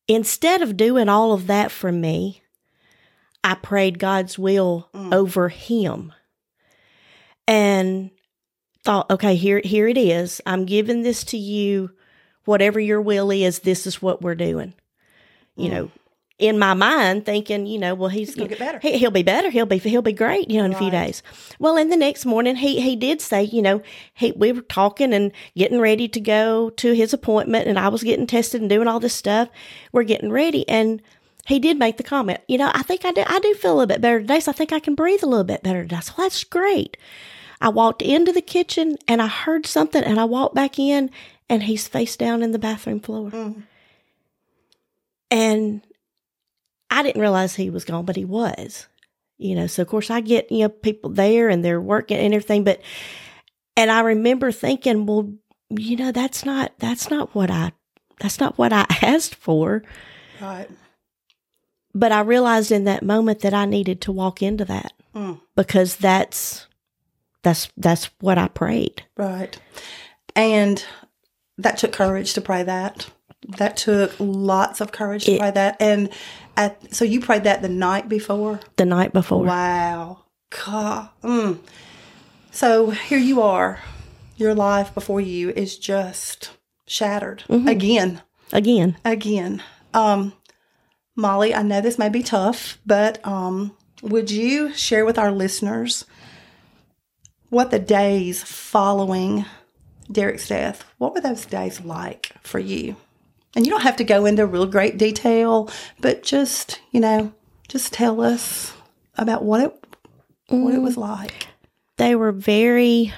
Instead 0.08 0.62
of 0.62 0.78
doing 0.78 1.10
all 1.10 1.34
of 1.34 1.48
that 1.48 1.72
for 1.72 1.92
me, 1.92 2.44
I 3.44 3.56
prayed 3.56 3.98
God's 3.98 4.38
will 4.38 4.90
mm. 4.94 5.12
over 5.12 5.50
him, 5.50 6.14
and 7.48 8.12
thought, 8.86 9.10
okay, 9.12 9.36
here 9.36 9.62
here 9.64 9.88
it 9.88 9.98
is. 9.98 10.42
I'm 10.46 10.66
giving 10.66 11.02
this 11.02 11.24
to 11.26 11.38
you. 11.38 11.92
Whatever 12.46 12.80
your 12.80 13.02
will 13.02 13.32
is, 13.32 13.60
this 13.60 13.88
is 13.88 14.02
what 14.02 14.22
we're 14.22 14.36
doing. 14.36 14.76
You 15.56 15.70
know, 15.70 15.86
hmm. 15.86 15.98
in 16.38 16.60
my 16.60 16.76
mind, 16.76 17.26
thinking, 17.26 17.66
you 17.66 17.80
know, 17.80 17.96
well, 17.96 18.10
he's, 18.10 18.36
gonna 18.36 18.50
get 18.50 18.60
better. 18.60 18.80
He, 18.80 18.98
he'll 19.00 19.10
be 19.10 19.24
better. 19.24 19.50
He'll 19.50 19.66
be 19.66 19.80
he'll 19.80 20.04
be 20.04 20.14
great. 20.14 20.50
You 20.52 20.60
know, 20.60 20.66
in 20.66 20.74
a 20.74 20.78
few 20.78 20.92
days. 20.92 21.24
Well, 21.60 21.78
and 21.78 21.92
the 21.92 21.98
next 21.98 22.26
morning, 22.26 22.58
he 22.58 22.80
he 22.80 22.96
did 22.96 23.20
say, 23.20 23.44
you 23.44 23.62
know, 23.62 23.82
he 24.14 24.32
we 24.34 24.52
were 24.52 24.62
talking 24.62 25.14
and 25.14 25.32
getting 25.58 25.80
ready 25.80 26.08
to 26.10 26.20
go 26.20 26.70
to 26.72 26.94
his 26.94 27.14
appointment, 27.14 27.68
and 27.68 27.80
I 27.80 27.88
was 27.88 28.04
getting 28.04 28.28
tested 28.28 28.62
and 28.62 28.70
doing 28.70 28.88
all 28.88 29.00
this 29.00 29.16
stuff. 29.16 29.50
We're 29.92 30.04
getting 30.04 30.32
ready, 30.32 30.68
and 30.70 31.02
he 31.46 31.60
did 31.60 31.78
make 31.78 31.98
the 31.98 32.04
comment, 32.04 32.42
you 32.48 32.58
know, 32.58 32.72
I 32.74 32.82
think 32.82 33.06
I 33.06 33.12
do 33.12 33.24
I 33.26 33.40
do 33.40 33.54
feel 33.54 33.74
a 33.74 33.76
little 33.76 33.88
bit 33.88 34.02
better 34.02 34.20
today, 34.20 34.40
so 34.40 34.52
I 34.52 34.54
think 34.54 34.74
I 34.74 34.80
can 34.80 34.96
breathe 34.96 35.24
a 35.24 35.28
little 35.28 35.44
bit 35.44 35.64
better 35.64 35.84
today. 35.84 36.00
So 36.02 36.14
that's 36.18 36.44
great. 36.44 36.98
I 37.62 37.70
walked 37.70 38.02
into 38.02 38.32
the 38.32 38.42
kitchen 38.42 38.98
and 39.08 39.22
I 39.22 39.28
heard 39.28 39.66
something, 39.66 40.04
and 40.04 40.20
I 40.20 40.26
walked 40.26 40.56
back 40.56 40.78
in, 40.80 41.10
and 41.50 41.64
he's 41.64 41.88
face 41.88 42.16
down 42.18 42.44
in 42.44 42.52
the 42.52 42.60
bathroom 42.60 43.00
floor. 43.00 43.32
And 45.32 45.82
I 46.90 47.04
didn't 47.04 47.22
realize 47.22 47.56
he 47.56 47.70
was 47.70 47.86
gone, 47.86 48.06
but 48.06 48.16
he 48.16 48.26
was. 48.26 48.88
You 49.38 49.56
know, 49.56 49.68
so 49.68 49.82
of 49.82 49.90
course 49.90 50.10
I 50.10 50.22
get, 50.22 50.50
you 50.52 50.60
know, 50.60 50.70
people 50.70 51.10
there 51.10 51.50
and 51.50 51.64
they're 51.64 51.82
working 51.82 52.18
and 52.18 52.34
everything, 52.34 52.64
but 52.64 52.82
and 53.76 53.92
I 53.92 54.00
remember 54.00 54.50
thinking, 54.54 55.06
well, 55.06 55.30
you 55.70 55.98
know, 55.98 56.14
that's 56.14 56.46
not 56.46 56.72
that's 56.80 57.10
not 57.10 57.36
what 57.36 57.52
I 57.52 57.74
that's 58.22 58.40
not 58.40 58.58
what 58.58 58.72
I 58.72 58.86
asked 59.02 59.36
for. 59.36 59.84
Right. 60.40 60.70
But 61.94 62.14
I 62.14 62.22
realized 62.22 62.72
in 62.72 62.86
that 62.86 63.04
moment 63.04 63.42
that 63.42 63.54
I 63.54 63.66
needed 63.66 64.00
to 64.02 64.12
walk 64.12 64.42
into 64.42 64.64
that 64.66 64.94
Mm. 65.14 65.40
because 65.56 65.96
that's 65.96 66.68
that's 67.46 67.70
that's 67.78 68.10
what 68.20 68.38
I 68.40 68.48
prayed. 68.48 69.04
Right. 69.16 69.56
And 70.36 70.84
that 71.60 71.78
took 71.78 71.94
courage 71.94 72.34
to 72.34 72.42
pray 72.42 72.64
that. 72.64 73.08
That 73.58 73.78
took 73.78 74.14
lots 74.20 74.82
of 74.82 74.92
courage 74.92 75.26
to 75.26 75.34
It- 75.34 75.40
pray 75.40 75.52
that. 75.52 75.78
And 75.80 76.10
at, 76.58 76.94
so 76.94 77.06
you 77.06 77.22
prayed 77.22 77.44
that 77.44 77.62
the 77.62 77.70
night 77.70 78.10
before? 78.10 78.60
The 78.78 78.86
night 78.86 79.14
before. 79.14 79.46
Wow. 79.46 80.24
God. 80.66 81.10
Mm. 81.24 81.60
So 82.52 82.90
here 82.90 83.20
you 83.20 83.42
are. 83.42 83.80
Your 84.38 84.56
life 84.56 84.94
before 84.94 85.22
you 85.22 85.52
is 85.52 85.78
just 85.78 86.50
shattered 86.88 87.44
again. 87.50 88.22
Again. 88.52 88.98
Again. 89.06 89.62
Um, 89.94 90.34
Mollye, 91.18 91.56
I 91.56 91.62
know 91.62 91.80
this 91.80 91.98
may 91.98 92.10
be 92.10 92.22
tough, 92.24 92.80
but 92.86 93.26
um, 93.26 93.78
would 94.02 94.30
you 94.32 94.74
share 94.74 95.06
with 95.06 95.18
our 95.18 95.32
listeners 95.32 96.04
what 97.50 97.72
the 97.72 97.80
days 97.80 98.44
following 98.44 99.46
Derek's 100.12 100.48
death, 100.48 100.84
what 100.98 101.14
were 101.14 101.22
those 101.22 101.46
days 101.46 101.82
like 101.82 102.32
for 102.42 102.60
you? 102.60 102.96
And 103.56 103.66
you 103.66 103.72
don't 103.72 103.82
have 103.84 103.96
to 103.98 104.04
go 104.04 104.26
into 104.26 104.46
real 104.46 104.66
great 104.66 104.98
detail, 104.98 105.70
but 106.02 106.24
just, 106.24 106.82
you 106.92 107.00
know, 107.00 107.32
just 107.68 107.94
tell 107.94 108.22
us 108.22 108.74
about 109.18 109.44
what 109.44 109.62
it 109.62 109.84
what 110.50 110.76
it 110.76 110.80
was 110.82 110.96
like. 110.98 111.48
they 111.98 112.16
were 112.16 112.32
very 112.32 113.12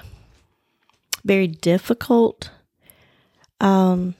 very 1.25 1.47
difficult 1.47 2.49
um 3.59 4.15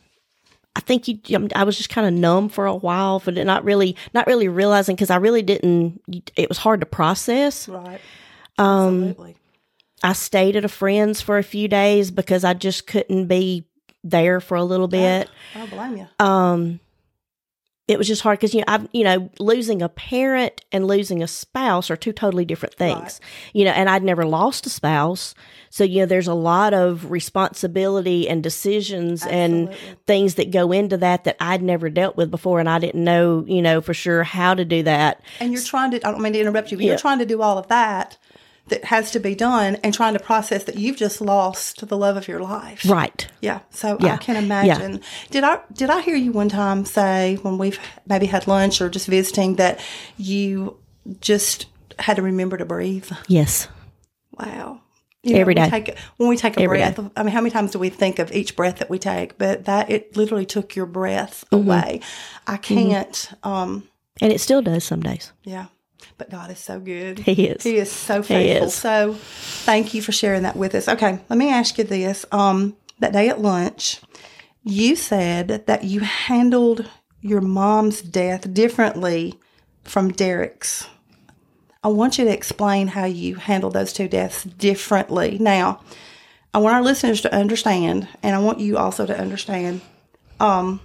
i 0.76 0.82
think 0.82 1.08
you 1.08 1.20
i 1.56 1.64
was 1.64 1.78
just 1.78 1.90
kind 1.90 2.06
of 2.06 2.14
numb 2.14 2.50
for 2.50 2.66
a 2.66 2.76
while 2.76 3.22
but 3.24 3.36
not 3.36 3.64
really 3.64 3.96
not 4.14 4.28
really 4.28 4.50
realizing 4.50 4.96
because 4.96 5.10
i 5.10 5.16
really 5.16 5.42
didn't 5.42 6.02
it 6.36 6.50
was 6.50 6.58
hard 6.58 6.82
to 6.82 6.86
process 6.86 7.70
Right. 7.70 8.02
um 8.58 9.04
Absolutely. 9.04 9.36
I 10.04 10.13
stayed 10.13 10.56
at 10.56 10.66
a 10.66 10.70
friend's 10.70 11.22
for 11.22 11.38
a 11.38 11.44
few 11.44 11.68
days 11.68 12.12
because 12.12 12.44
i 12.44 12.54
just 12.54 12.88
couldn't 12.88 13.27
be 13.27 13.66
there 14.04 14.39
for 14.39 14.56
a 14.56 14.63
little 14.63 14.88
bit 14.88 15.30
I 15.56 15.60
don't 15.60 15.70
blame 15.70 15.98
you. 15.98 16.08
um 16.25 16.80
it 17.88 17.98
was 17.98 18.06
just 18.06 18.22
hard 18.22 18.38
because 18.38 18.54
you 18.54 18.60
know 18.60 18.66
I've 18.68 18.88
you 18.92 19.06
know 19.06 19.30
losing 19.39 19.82
a 19.82 19.88
parent 19.88 20.62
and 20.74 20.86
losing 20.88 21.24
a 21.24 21.27
spouse 21.27 21.89
are 21.89 21.96
two 21.96 22.12
totally 22.12 22.44
different 22.44 22.75
things. 22.75 23.00
Right. 23.00 23.20
You 23.54 23.63
know, 23.63 23.72
and 23.72 23.89
I'd 23.89 24.04
never 24.04 24.25
lost 24.25 24.66
a 24.66 24.70
spouse, 24.70 25.34
so 25.70 25.86
you 25.86 26.00
know 26.01 26.06
there's 26.06 26.27
a 26.27 26.34
lot 26.34 26.74
of 26.74 27.10
responsibility 27.10 28.27
and 28.27 28.44
decisions 28.44 29.25
and 29.25 29.74
things 30.06 30.36
that 30.36 30.51
go 30.51 30.74
into 30.74 30.98
that 30.98 31.24
that 31.24 31.38
I'd 31.39 31.62
never 31.62 31.89
dealt 31.89 32.18
with 32.18 32.30
before, 32.30 32.60
and 32.60 32.68
I 32.70 32.77
didn't 32.80 33.06
know 33.06 33.46
you 33.48 33.62
know 33.62 33.80
for 33.80 33.94
sure 33.94 34.24
how 34.24 34.54
to 34.54 34.66
do 34.66 34.84
that. 34.84 35.22
And 35.39 35.54
you're 35.54 35.63
trying 35.63 35.92
to, 35.92 36.06
I 36.06 36.12
don't 36.12 36.22
mean 36.22 36.34
to 36.34 36.39
interrupt 36.42 36.72
you, 36.72 36.77
but 36.77 36.84
Yeah. 36.84 36.92
you're 36.92 37.00
trying 37.00 37.20
to 37.20 37.25
do 37.25 37.42
all 37.42 37.58
of 37.58 37.68
that 37.70 38.18
that 38.70 38.86
has 38.86 39.12
to 39.12 39.20
be 39.20 39.34
done 39.36 39.76
and 39.84 39.94
trying 39.94 40.14
to 40.14 40.20
process 40.20 40.64
that 40.66 40.78
you've 40.78 40.98
just 40.98 41.22
lost 41.22 41.88
the 41.88 41.98
love 41.98 42.18
of 42.18 42.28
your 42.28 42.40
life. 42.40 42.84
Right. 42.88 43.28
Yeah. 43.42 43.60
So 43.70 43.98
Yeah. 44.00 44.16
I 44.16 44.18
can 44.18 44.36
imagine. 44.36 44.94
Yeah. 44.94 45.00
Did 45.32 45.44
I 45.44 45.60
did 45.74 45.90
I 45.90 46.02
hear 46.02 46.16
you 46.16 46.32
one 46.32 46.50
time 46.50 46.86
say 46.86 47.36
when 47.44 47.58
we've 47.58 47.80
maybe 48.08 48.26
had 48.26 48.48
lunch 48.48 48.82
or 48.82 48.90
just 48.90 49.08
visiting 49.08 49.56
that 49.56 49.80
you 50.18 50.78
just 51.22 51.68
had 52.00 52.16
to 52.18 52.22
remember 52.22 52.58
to 52.58 52.66
breathe? 52.66 53.10
Yes. 53.28 53.68
Wow. 54.38 54.82
You 55.24 55.36
Every 55.38 55.56
when 55.56 55.64
we 55.66 55.70
take, 55.72 55.98
when 56.18 56.30
we 56.30 56.38
take 56.38 56.58
a 56.58 56.62
Every 56.62 56.78
breath, 56.78 57.00
I 57.18 57.24
mean, 57.24 57.34
how 57.34 57.42
many 57.42 57.50
times 57.52 57.72
do 57.72 57.80
we 57.80 57.90
think 57.90 58.20
of 58.20 58.32
each 58.32 58.56
breath 58.56 58.78
that 58.78 58.90
we 58.90 59.00
take? 59.00 59.38
But 59.38 59.66
that 59.66 59.90
it 59.90 60.16
literally 60.16 60.46
took 60.46 60.76
your 60.76 60.86
breath 60.86 61.44
Mm-hmm. 61.52 61.68
away. 61.70 62.02
I 62.46 62.58
can't. 62.58 63.30
Um, 63.44 63.88
And 64.22 64.32
it 64.32 64.40
still 64.40 64.62
does 64.62 64.84
some 64.84 65.02
days. 65.02 65.32
yeah. 65.44 65.66
But 66.18 66.30
God 66.30 66.50
is 66.50 66.60
so 66.60 66.80
good. 66.80 67.20
He 67.20 67.48
is. 67.48 67.64
He 67.64 67.78
is 67.78 67.92
so 67.92 68.24
faithful. 68.24 68.68
is. 68.68 68.74
So 68.74 69.14
thank 69.14 69.94
you 69.94 70.02
for 70.02 70.12
sharing 70.12 70.44
that 70.44 70.56
with 70.56 70.74
us. 70.74 70.88
Okay, 70.88 71.20
let 71.30 71.38
me 71.38 71.50
ask 71.50 71.78
you 71.78 71.84
this. 71.84 72.26
Um, 72.32 72.76
that 73.00 73.14
day 73.14 73.30
at 73.30 73.40
lunch, 73.40 74.02
you 74.64 74.96
said 74.96 75.66
that 75.68 75.84
you 75.84 76.00
handled 76.00 76.90
your 77.22 77.42
mom's 77.42 78.02
death 78.02 78.52
differently 78.54 79.40
from 79.84 80.12
Derek's. 80.12 80.88
I 81.84 81.90
want 81.90 82.18
you 82.18 82.26
to 82.26 82.34
explain 82.34 82.88
how 82.88 83.06
you 83.06 83.36
handled 83.36 83.74
those 83.74 83.94
two 83.94 84.08
deaths 84.08 84.44
differently. 84.44 85.38
Now, 85.40 85.82
I 86.54 86.58
want 86.58 86.76
our 86.76 86.82
listeners 86.84 87.22
to 87.22 87.34
understand, 87.34 88.08
and 88.24 88.36
I 88.36 88.40
want 88.40 88.60
you 88.60 88.78
also 88.78 89.06
to 89.06 89.18
understand. 89.18 89.82
Um, 90.40 90.82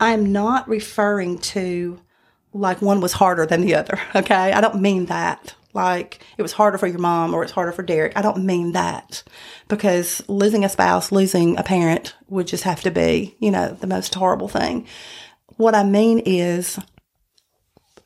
I'm 0.00 0.32
not 0.32 0.68
referring 0.68 1.38
to 1.38 2.00
like 2.54 2.80
one 2.80 3.00
was 3.00 3.12
harder 3.12 3.44
than 3.44 3.60
the 3.60 3.74
other. 3.74 4.00
Okay. 4.14 4.52
I 4.52 4.60
don't 4.60 4.80
mean 4.80 5.06
that. 5.06 5.54
Like 5.74 6.24
it 6.38 6.42
was 6.42 6.52
harder 6.52 6.78
for 6.78 6.86
your 6.86 7.00
mom 7.00 7.34
or 7.34 7.42
it's 7.42 7.52
harder 7.52 7.72
for 7.72 7.82
Derek. 7.82 8.16
I 8.16 8.22
don't 8.22 8.44
mean 8.44 8.72
that 8.72 9.24
because 9.68 10.22
losing 10.28 10.64
a 10.64 10.68
spouse, 10.68 11.10
losing 11.10 11.58
a 11.58 11.64
parent 11.64 12.14
would 12.28 12.46
just 12.46 12.62
have 12.62 12.80
to 12.82 12.92
be, 12.92 13.34
you 13.40 13.50
know, 13.50 13.72
the 13.72 13.88
most 13.88 14.14
horrible 14.14 14.46
thing. 14.46 14.86
What 15.56 15.74
I 15.74 15.82
mean 15.82 16.20
is 16.20 16.78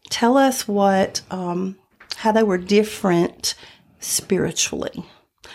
tell 0.08 0.38
us 0.38 0.66
what, 0.66 1.20
um, 1.30 1.76
how 2.16 2.32
they 2.32 2.42
were 2.42 2.58
different 2.58 3.54
spiritually. 4.00 5.04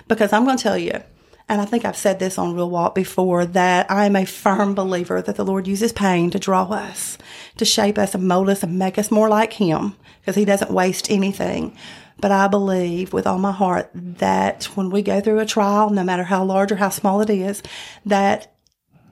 Because 0.08 0.34
I'm 0.34 0.46
going 0.46 0.58
to 0.58 0.64
tell 0.64 0.78
you, 0.78 1.02
and 1.50 1.62
I 1.62 1.66
think 1.66 1.86
I've 1.86 1.98
said 1.98 2.20
this 2.20 2.38
on 2.38 2.56
Real 2.56 2.70
Walk 2.70 2.96
before, 2.96 3.46
that 3.46 3.90
I 3.92 4.06
am 4.06 4.16
a 4.16 4.26
firm 4.26 4.74
believer 4.76 5.22
that 5.22 5.36
the 5.36 5.46
Lord 5.46 5.68
uses 5.68 5.92
pain 5.92 6.30
to 6.32 6.40
draw 6.40 6.64
us, 6.64 7.18
to 7.58 7.66
shape 7.66 7.98
us 7.98 8.16
and 8.16 8.28
mold 8.28 8.50
us 8.50 8.64
and 8.64 8.80
make 8.80 8.98
us 8.98 9.12
more 9.12 9.30
like 9.30 9.54
Him, 9.54 9.96
because 10.22 10.36
He 10.36 10.46
doesn't 10.46 10.72
waste 10.72 11.12
anything. 11.12 11.76
But 12.20 12.32
I 12.32 12.48
believe 12.48 13.12
with 13.12 13.28
all 13.28 13.40
my 13.40 13.52
heart 13.52 13.90
that 13.94 14.66
when 14.76 14.90
we 14.90 15.02
go 15.02 15.20
through 15.20 15.40
a 15.40 15.46
trial, 15.46 15.90
no 15.90 16.04
matter 16.04 16.24
how 16.24 16.44
large 16.44 16.72
or 16.72 16.78
how 16.78 16.90
small 16.90 17.22
it 17.22 17.30
is, 17.30 17.62
that 18.06 18.56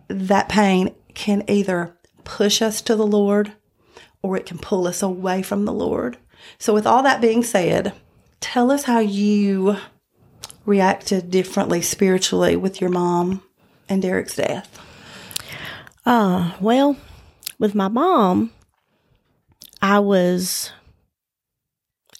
that 0.07 0.49
pain 0.49 0.95
can 1.13 1.43
either 1.49 1.97
push 2.23 2.61
us 2.61 2.81
to 2.81 2.95
the 2.95 3.07
Lord 3.07 3.53
or 4.21 4.37
it 4.37 4.45
can 4.45 4.57
pull 4.57 4.87
us 4.87 5.01
away 5.01 5.41
from 5.41 5.65
the 5.65 5.73
Lord. 5.73 6.17
So, 6.57 6.73
with 6.73 6.87
all 6.87 7.03
that 7.03 7.21
being 7.21 7.43
said, 7.43 7.93
tell 8.39 8.71
us 8.71 8.83
how 8.83 8.99
you 8.99 9.77
reacted 10.65 11.31
differently 11.31 11.81
spiritually 11.81 12.55
with 12.55 12.81
your 12.81 12.89
mom 12.89 13.43
and 13.89 14.01
Derek's 14.01 14.35
death. 14.35 14.79
Uh, 16.05 16.53
well, 16.59 16.97
with 17.59 17.75
my 17.75 17.87
mom, 17.87 18.51
I 19.81 19.99
was, 19.99 20.71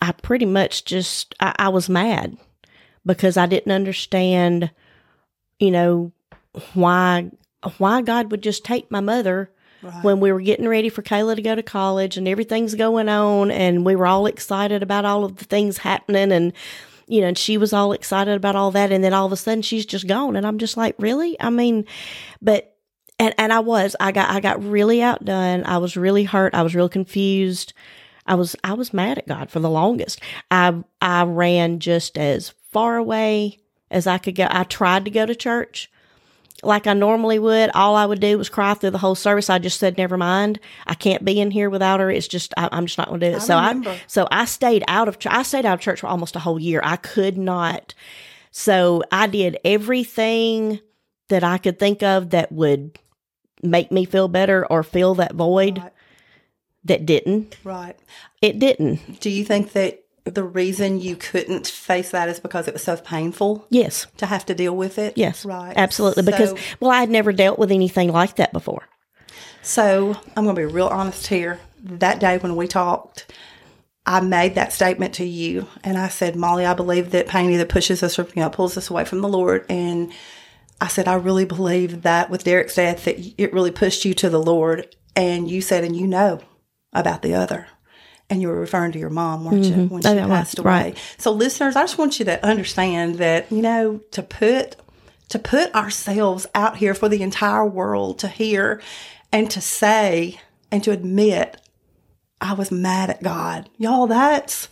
I 0.02 0.12
pretty 0.12 0.46
much 0.46 0.86
just, 0.86 1.36
I, 1.40 1.56
I 1.58 1.70
was 1.70 1.90
mad 1.90 2.38
because 3.06 3.38
I 3.38 3.46
didn't 3.46 3.72
understand, 3.72 4.72
you 5.60 5.72
know, 5.72 6.12
why, 6.74 7.32
why 7.78 8.02
God 8.02 8.32
would 8.32 8.44
just 8.44 8.66
take 8.66 8.92
my 8.92 9.00
mother 9.00 9.52
Right. 9.84 10.04
when 10.04 10.20
we 10.20 10.32
were 10.32 10.42
getting 10.42 10.68
ready 10.68 10.90
for 10.90 11.02
Kayla 11.02 11.36
to 11.38 11.42
go 11.42 11.56
to 11.56 11.64
college 11.64 12.16
and 12.16 12.28
everything's 12.28 12.76
going 12.76 13.10
on 13.10 13.50
and 13.50 13.84
we 13.84 13.96
were 13.96 14.06
all 14.06 14.28
excited 14.28 14.84
about 14.84 15.06
all 15.06 15.26
of 15.26 15.38
the 15.38 15.46
things 15.46 15.80
happening 15.80 16.32
and 16.32 16.54
you 17.12 17.20
know, 17.20 17.28
and 17.28 17.38
she 17.38 17.58
was 17.58 17.74
all 17.74 17.92
excited 17.92 18.34
about 18.34 18.56
all 18.56 18.72
that. 18.72 18.90
And 18.90 19.04
then 19.04 19.14
all 19.14 19.26
of 19.26 19.34
a 19.34 19.36
sudden 19.36 19.62
she's 19.62 19.86
just 19.86 20.08
gone. 20.08 20.38
And 20.38 20.48
I'm 20.48 20.58
just 20.58 20.78
like, 20.78 20.96
really? 20.98 21.36
I 21.42 21.50
mean, 21.50 21.86
but, 22.42 22.78
and, 23.20 23.36
and 23.38 23.52
I 23.52 23.60
was, 23.60 23.98
I 24.00 24.14
got, 24.14 24.30
I 24.30 24.40
got 24.40 24.64
really 24.64 25.02
outdone. 25.04 25.66
I 25.66 25.78
was 25.78 25.98
really 25.98 26.24
hurt. 26.24 26.56
I 26.56 26.62
was 26.62 26.74
real 26.74 26.88
confused. 26.88 27.74
I 28.26 28.36
was, 28.36 28.56
I 28.64 28.74
was 28.76 28.94
mad 28.94 29.18
at 29.18 29.28
God 29.28 29.52
for 29.52 29.60
the 29.60 29.70
longest. 29.70 30.22
I, 30.50 30.86
I 31.02 31.24
ran 31.26 31.80
just 31.80 32.18
as 32.18 32.54
far 32.72 32.96
away 32.96 33.60
as 33.92 34.08
I 34.08 34.18
could 34.18 34.36
go. 34.36 34.48
I 34.50 34.64
tried 34.64 35.04
to 35.04 35.12
go 35.12 35.26
to 35.26 35.36
church 35.36 35.91
like 36.64 36.88
I 36.88 36.94
normally 36.94 37.40
would. 37.40 37.72
All 37.74 37.96
I 37.96 38.06
would 38.06 38.20
do 38.20 38.38
was 38.38 38.50
cry 38.50 38.74
through 38.74 38.92
the 38.92 38.98
whole 38.98 39.16
service. 39.16 39.50
I 39.50 39.60
just 39.60 39.80
said, 39.80 39.98
never 39.98 40.18
mind. 40.18 40.60
I 40.86 40.94
can't 40.94 41.26
be 41.26 41.40
in 41.40 41.52
here 41.52 41.70
without 41.70 42.00
her. 42.00 42.12
It's 42.12 42.28
just, 42.28 42.54
I, 42.58 42.70
am 42.72 42.86
just 42.86 42.98
not 42.98 43.08
going 43.08 43.20
to 43.20 43.30
do 43.30 43.36
it. 43.36 43.38
I 43.38 43.40
so 43.40 43.56
remember. 43.56 43.90
I, 43.92 44.02
so 44.08 44.28
I 44.32 44.46
stayed 44.46 44.84
out 44.88 45.08
of, 45.08 45.18
I 45.26 45.44
stayed 45.44 45.66
out 45.66 45.76
of 45.76 45.80
church 45.80 46.02
for 46.02 46.08
almost 46.08 46.36
a 46.36 46.40
whole 46.40 46.60
year. 46.60 46.82
I 46.84 46.98
could 46.98 47.38
not. 47.38 47.94
So 48.52 49.04
I 49.12 49.28
did 49.28 49.58
everything 49.64 50.80
that 51.30 51.44
I 51.44 51.58
could 51.58 51.80
think 51.80 52.04
of 52.04 52.32
that 52.32 52.52
would 52.52 53.00
make 53.64 53.92
me 53.92 54.06
feel 54.06 54.28
better 54.28 54.66
or 54.70 54.84
fill 54.84 55.16
that 55.16 55.34
void 55.34 55.78
right. 55.80 55.94
that 56.84 57.06
didn't. 57.06 57.58
Right. 57.64 57.98
It 58.42 58.60
didn't. 58.60 59.20
Do 59.20 59.30
you 59.30 59.46
think 59.46 59.72
that 59.74 60.01
the 60.24 60.44
reason 60.44 61.00
you 61.00 61.16
couldn't 61.16 61.68
face 61.68 62.12
that 62.12 62.30
is 62.30 62.40
because 62.40 62.68
it 62.68 62.74
was 62.74 62.84
so 62.84 62.98
painful? 62.98 63.66
Yes. 63.70 64.08
To 64.18 64.26
have 64.26 64.46
to 64.48 64.56
deal 64.56 64.76
with 64.76 64.98
it? 64.98 65.18
Yes. 65.18 65.46
Right. 65.46 65.74
Absolutely. 65.76 66.24
So, 66.24 66.32
because, 66.32 66.54
well, 66.80 66.92
I 66.92 67.00
had 67.00 67.10
never 67.10 67.34
dealt 67.34 67.58
with 67.58 67.72
anything 67.72 68.12
like 68.12 68.36
that 68.36 68.54
before. 68.54 68.88
So 69.62 70.16
I'm 70.36 70.44
going 70.44 70.56
to 70.56 70.62
be 70.62 70.66
real 70.66 70.88
honest 70.88 71.28
here. 71.28 71.60
That 71.84 72.20
day 72.20 72.38
when 72.38 72.56
we 72.56 72.68
talked, 72.68 73.32
I 74.06 74.20
made 74.22 74.56
that 74.56 74.74
statement 74.74 75.16
to 75.16 75.26
you 75.26 75.68
and 75.84 75.98
I 75.98 76.08
said, 76.08 76.36
Mollye, 76.36 76.66
I 76.66 76.74
believe 76.74 77.12
that 77.12 77.28
pain 77.28 77.52
either 77.52 77.66
pushes 77.66 78.04
us 78.04 78.18
or 78.18 78.24
you 78.36 78.42
know, 78.42 78.50
pulls 78.50 78.78
us 78.78 78.90
away 78.90 79.06
from 79.06 79.22
the 79.22 79.30
Lord. 79.30 79.66
And 79.70 80.12
I 80.80 80.88
said, 80.88 81.08
I 81.08 81.16
really 81.16 81.46
believe 81.46 82.04
that 82.04 82.30
with 82.30 82.44
Derek's 82.44 82.76
death, 82.76 83.06
that 83.06 83.20
it 83.38 83.54
really 83.54 83.72
pushed 83.72 84.06
you 84.06 84.14
to 84.16 84.30
the 84.30 84.42
Lord. 84.42 84.96
And 85.16 85.50
you 85.50 85.62
said, 85.62 85.84
and 85.84 85.96
you 85.96 86.08
know 86.08 86.42
about 86.94 87.22
the 87.22 87.34
other 87.36 87.68
and 88.32 88.42
you 88.42 88.48
were 88.48 88.60
referring 88.60 88.94
to 88.94 89.00
your 89.00 89.10
mom, 89.10 89.44
weren't 89.44 89.66
mm-hmm. 89.66 89.82
you, 89.82 89.88
when 89.88 90.02
she 90.02 90.08
oh, 90.08 90.28
passed 90.28 90.58
away? 90.58 90.72
Right. 90.72 90.98
So, 91.18 91.32
listeners, 91.32 91.76
I 91.76 91.84
just 91.84 91.98
want 91.98 92.18
you 92.18 92.26
to 92.26 92.44
understand 92.44 93.16
that 93.16 93.52
you 93.52 93.62
know 93.62 94.00
to 94.12 94.24
put 94.24 94.78
to 95.30 95.38
put 95.38 95.76
ourselves 95.76 96.48
out 96.56 96.78
here 96.78 96.94
for 96.94 97.10
the 97.10 97.22
entire 97.22 97.66
world 97.66 98.20
to 98.20 98.28
hear 98.28 98.82
and 99.32 99.52
to 99.52 99.62
say 99.62 100.40
and 100.72 100.84
to 100.84 100.92
admit 100.92 101.58
I 102.40 102.54
was 102.54 102.72
mad 102.72 103.10
at 103.10 103.22
God, 103.22 103.70
y'all. 103.78 104.08
That's 104.08 104.70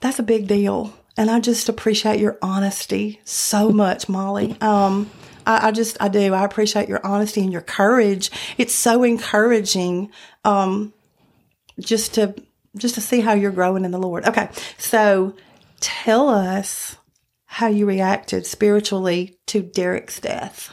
that's 0.00 0.18
a 0.18 0.24
big 0.24 0.48
deal, 0.48 0.94
and 1.16 1.30
I 1.30 1.40
just 1.40 1.68
appreciate 1.68 2.18
your 2.18 2.38
honesty 2.40 3.20
so 3.24 3.70
much, 3.70 4.08
Mollye. 4.08 4.60
Um, 4.62 5.10
I, 5.44 5.68
I, 5.68 5.70
just 5.72 5.96
I 6.00 6.06
do. 6.06 6.32
I 6.32 6.44
appreciate 6.44 6.88
your 6.88 7.04
honesty 7.04 7.40
and 7.40 7.52
your 7.52 7.62
courage. 7.62 8.30
It's 8.58 8.74
so 8.74 9.02
encouraging. 9.02 10.10
Um, 10.44 10.94
just 11.80 12.14
to 12.14 12.34
just 12.76 12.94
to 12.94 13.00
see 13.00 13.20
how 13.20 13.32
you're 13.32 13.50
growing 13.50 13.84
in 13.84 13.90
the 13.90 13.98
Lord. 13.98 14.24
Okay. 14.26 14.48
So 14.78 15.34
tell 15.80 16.28
us 16.28 16.96
how 17.46 17.66
you 17.66 17.84
reacted 17.84 18.46
spiritually 18.46 19.36
to 19.46 19.62
Derek's 19.62 20.20
death. 20.20 20.70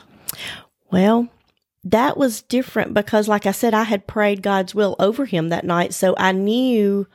Well, 0.91 1.27
that 1.83 2.17
was 2.17 2.41
different 2.41 2.93
because, 2.93 3.27
like 3.27 3.45
I 3.45 3.51
said, 3.51 3.73
I 3.73 3.83
had 3.83 4.07
prayed 4.07 4.41
God's 4.41 4.73
will 4.75 4.95
over 4.99 5.25
him 5.25 5.49
that 5.49 5.65
night. 5.65 5.93
So 5.93 6.15
I 6.17 6.31
knew 6.31 7.07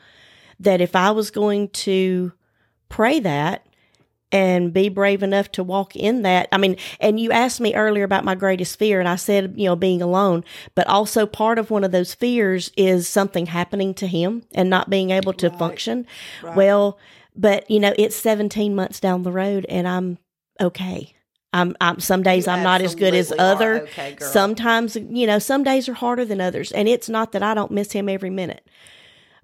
that 0.61 0.81
if 0.81 0.95
I 0.95 1.11
was 1.11 1.31
going 1.31 1.69
to 1.71 2.33
pray 2.89 3.21
that, 3.21 3.67
and 4.35 4.73
be 4.73 4.89
brave 4.89 5.23
enough 5.23 5.53
to 5.53 5.63
walk 5.63 5.95
in 5.95 6.23
that. 6.23 6.49
I 6.51 6.59
mean, 6.59 6.77
and 6.99 7.21
you 7.21 7.31
asked 7.31 7.61
me 7.61 7.73
earlier 7.77 8.03
about 8.03 8.25
my 8.25 8.35
greatest 8.35 8.77
fear, 8.77 8.99
and 8.99 9.09
I 9.09 9.15
said, 9.15 9.55
you 9.57 9.67
know, 9.67 9.77
being 9.77 10.03
alone, 10.03 10.43
but 10.75 10.89
also 10.89 11.25
part 11.25 11.57
of 11.57 11.71
one 11.71 11.85
of 11.85 11.93
those 11.93 12.15
fears 12.15 12.73
is 12.77 13.07
something 13.07 13.47
happening 13.47 13.95
to 13.95 14.09
him 14.09 14.43
and 14.53 14.69
not 14.69 14.91
being 14.91 15.11
able 15.11 15.35
to 15.35 15.51
right. 15.51 15.59
function. 15.59 16.05
Right. 16.43 16.57
Well, 16.57 16.99
but 17.37 17.71
you 17.71 17.79
know, 17.79 17.95
it's 17.97 18.17
17 18.17 18.75
months 18.75 18.99
down 18.99 19.23
the 19.23 19.31
road 19.31 19.67
and 19.69 19.87
I'm 19.87 20.19
okay. 20.61 21.15
I'm, 21.53 21.77
I'm 21.81 22.01
some 22.01 22.25
days 22.25 22.47
you 22.47 22.53
I'm 22.53 22.65
not 22.65 22.81
as 22.81 22.97
good 22.97 23.15
as 23.15 23.33
other. 23.39 23.83
Okay, 23.83 24.17
Sometimes, 24.19 24.97
you 24.97 25.29
know, 25.29 25.39
some 25.39 25.63
days 25.63 25.89
are 25.89 25.95
harder 25.95 26.25
than 26.25 26.41
others. 26.41 26.73
And 26.73 26.89
it's 26.89 27.09
not 27.09 27.31
that 27.33 27.43
I 27.45 27.55
don't 27.55 27.71
miss 27.71 27.93
him 27.93 28.09
every 28.09 28.31
minute, 28.31 28.69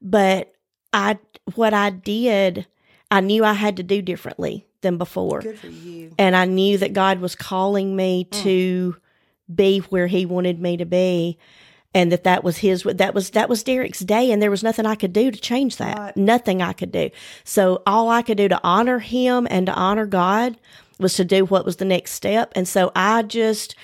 but 0.03 0.53
I, 0.93 1.21
what 1.55 1.73
I 1.75 1.91
did, 1.91 2.67
I 3.13 3.21
knew 3.21 3.45
I 3.45 3.53
had 3.53 3.77
to 3.77 3.85
do 3.85 4.03
differently 4.03 4.67
than 4.83 4.97
before. 4.97 5.41
Good 5.41 5.59
for 5.59 5.69
you. 5.69 6.13
And 6.19 6.35
I 6.35 6.45
knew 6.45 6.79
that 6.79 6.93
God 6.93 7.21
was 7.21 7.35
calling 7.35 7.95
me 7.95 8.25
mm. 8.25 8.43
to 8.43 8.97
be 9.53 9.79
where 9.79 10.07
He 10.07 10.27
wanted 10.27 10.61
me 10.61 10.77
to 10.77 10.85
be, 10.85 11.39
and 11.95 12.13
that 12.13 12.25
that 12.25 12.45
was 12.45 12.59
His. 12.59 12.83
That 12.83 13.15
was 13.15 13.31
that 13.31 13.49
was 13.49 13.63
Derek's 13.63 14.01
day, 14.01 14.31
and 14.31 14.41
there 14.41 14.51
was 14.51 14.63
nothing 14.63 14.87
I 14.87 14.95
could 14.95 15.13
do 15.13 15.31
to 15.31 15.41
change 15.41 15.77
that. 15.77 15.99
Right. 15.99 16.17
Nothing 16.17 16.63
I 16.63 16.73
could 16.73 16.93
do. 16.93 17.11
So 17.45 17.83
all 17.87 18.09
I 18.09 18.23
could 18.23 18.37
do 18.37 18.49
to 18.49 18.61
honor 18.63 18.99
Him 18.99 19.47
and 19.51 19.67
to 19.67 19.75
honor 19.75 20.07
God 20.07 20.57
was 20.99 21.15
to 21.15 21.25
do 21.25 21.45
what 21.45 21.65
was 21.65 21.77
the 21.77 21.85
next 21.85 22.13
step. 22.13 22.53
And 22.55 22.69
so 22.69 22.93
I 22.95 23.23
just 23.23 23.75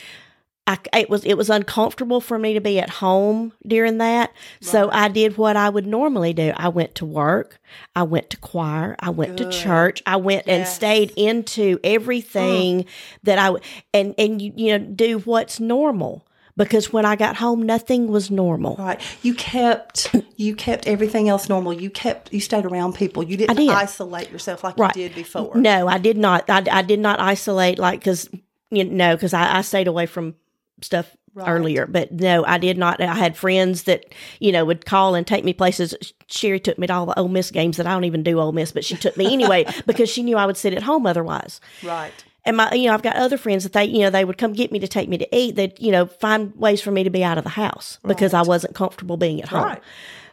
I, 0.68 0.78
it 0.94 1.08
was 1.08 1.24
it 1.24 1.34
was 1.34 1.48
uncomfortable 1.48 2.20
for 2.20 2.38
me 2.38 2.54
to 2.54 2.60
be 2.60 2.80
at 2.80 2.90
home 2.90 3.52
during 3.66 3.98
that. 3.98 4.30
Right. 4.30 4.36
So 4.60 4.90
I 4.90 5.08
did 5.08 5.38
what 5.38 5.56
I 5.56 5.68
would 5.68 5.86
normally 5.86 6.32
do. 6.32 6.52
I 6.56 6.68
went 6.68 6.96
to 6.96 7.04
work. 7.04 7.60
I 7.94 8.02
went 8.02 8.30
to 8.30 8.36
choir. 8.36 8.96
I 8.98 9.10
went 9.10 9.36
Good. 9.36 9.52
to 9.52 9.58
church. 9.58 10.02
I 10.06 10.16
went 10.16 10.46
yes. 10.46 10.58
and 10.58 10.68
stayed 10.68 11.12
into 11.16 11.78
everything 11.84 12.82
mm. 12.82 12.86
that 13.22 13.38
I 13.38 13.56
and 13.94 14.14
and 14.18 14.42
you 14.42 14.52
you 14.56 14.78
know 14.78 14.84
do 14.84 15.18
what's 15.20 15.60
normal 15.60 16.26
because 16.56 16.92
when 16.92 17.04
I 17.04 17.16
got 17.16 17.36
home, 17.36 17.62
nothing 17.62 18.08
was 18.08 18.30
normal. 18.30 18.76
Right. 18.76 19.00
You 19.22 19.34
kept 19.34 20.14
you 20.36 20.56
kept 20.56 20.88
everything 20.88 21.28
else 21.28 21.48
normal. 21.48 21.72
You 21.74 21.90
kept 21.90 22.32
you 22.32 22.40
stayed 22.40 22.64
around 22.64 22.94
people. 22.94 23.22
You 23.22 23.36
didn't 23.36 23.56
did. 23.56 23.68
isolate 23.70 24.30
yourself 24.32 24.64
like 24.64 24.76
right. 24.78 24.96
you 24.96 25.08
did 25.08 25.14
before. 25.14 25.54
No, 25.54 25.86
I 25.86 25.98
did 25.98 26.16
not. 26.16 26.50
I, 26.50 26.64
I 26.70 26.82
did 26.82 26.98
not 26.98 27.20
isolate 27.20 27.78
like 27.78 28.00
because 28.00 28.28
you 28.70 28.84
know 28.84 29.14
because 29.14 29.32
I, 29.32 29.58
I 29.58 29.60
stayed 29.60 29.86
away 29.86 30.06
from 30.06 30.34
stuff 30.82 31.16
right. 31.34 31.48
earlier. 31.48 31.86
But 31.86 32.12
no, 32.12 32.44
I 32.44 32.58
did 32.58 32.76
not. 32.76 33.00
I 33.00 33.14
had 33.14 33.36
friends 33.36 33.84
that, 33.84 34.06
you 34.40 34.50
know, 34.50 34.64
would 34.64 34.84
call 34.84 35.14
and 35.14 35.26
take 35.26 35.44
me 35.44 35.52
places. 35.52 35.94
Sherry 36.26 36.58
took 36.58 36.78
me 36.78 36.86
to 36.86 36.92
all 36.92 37.06
the 37.06 37.18
Ole 37.18 37.28
Miss 37.28 37.50
games 37.50 37.76
that 37.76 37.86
I 37.86 37.92
don't 37.92 38.04
even 38.04 38.22
do 38.22 38.40
Ole 38.40 38.52
Miss, 38.52 38.72
but 38.72 38.84
she 38.84 38.96
took 38.96 39.16
me 39.16 39.26
anyway 39.32 39.66
because 39.86 40.10
she 40.10 40.22
knew 40.22 40.36
I 40.36 40.46
would 40.46 40.56
sit 40.56 40.74
at 40.74 40.82
home 40.82 41.06
otherwise. 41.06 41.60
Right. 41.82 42.12
And 42.44 42.56
my, 42.56 42.72
you 42.72 42.86
know, 42.86 42.94
I've 42.94 43.02
got 43.02 43.16
other 43.16 43.36
friends 43.36 43.64
that 43.64 43.72
they, 43.72 43.84
you 43.84 44.00
know, 44.00 44.10
they 44.10 44.24
would 44.24 44.38
come 44.38 44.52
get 44.52 44.70
me 44.70 44.78
to 44.78 44.88
take 44.88 45.08
me 45.08 45.18
to 45.18 45.36
eat. 45.36 45.56
That, 45.56 45.80
you 45.80 45.90
know, 45.90 46.06
find 46.06 46.54
ways 46.56 46.80
for 46.80 46.92
me 46.92 47.02
to 47.04 47.10
be 47.10 47.24
out 47.24 47.38
of 47.38 47.44
the 47.44 47.50
house 47.50 47.98
right. 48.02 48.08
because 48.08 48.34
I 48.34 48.42
wasn't 48.42 48.74
comfortable 48.74 49.16
being 49.16 49.42
at 49.42 49.48
home. 49.48 49.64
Right. 49.64 49.82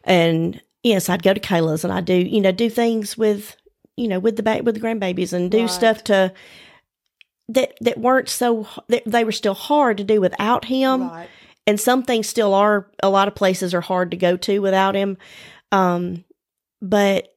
And 0.04 0.62
yes, 0.84 1.10
I'd 1.10 1.24
go 1.24 1.34
to 1.34 1.40
Kayla's 1.40 1.84
and 1.84 1.92
I 1.92 2.02
do, 2.02 2.14
you 2.14 2.40
know, 2.40 2.52
do 2.52 2.70
things 2.70 3.18
with, 3.18 3.56
you 3.98 4.08
know, 4.08 4.20
with 4.20 4.36
the 4.38 4.44
ba- 4.44 4.62
with 4.64 4.76
the 4.76 4.82
grandbabies 4.82 5.34
and 5.34 5.50
do 5.50 5.62
right. 5.62 5.70
stuff 5.70 6.04
to 6.06 6.32
that 7.54 7.74
that 7.82 7.98
weren't 7.98 8.30
so 8.30 8.68
that 8.88 9.04
they 9.06 9.24
were 9.24 9.32
still 9.32 9.54
hard 9.54 9.98
to 9.98 10.04
do 10.04 10.20
without 10.22 10.66
him 10.66 11.10
right. 11.10 11.30
and 11.66 11.80
some 11.80 12.04
things 12.04 12.28
still 12.28 12.54
are 12.54 12.88
a 13.02 13.10
lot 13.10 13.28
of 13.28 13.36
places 13.36 13.74
are 13.74 13.82
hard 13.82 14.12
to 14.12 14.18
go 14.18 14.38
to 14.38 14.60
without 14.60 14.96
him 14.96 15.18
um 15.72 16.24
but 16.82 17.30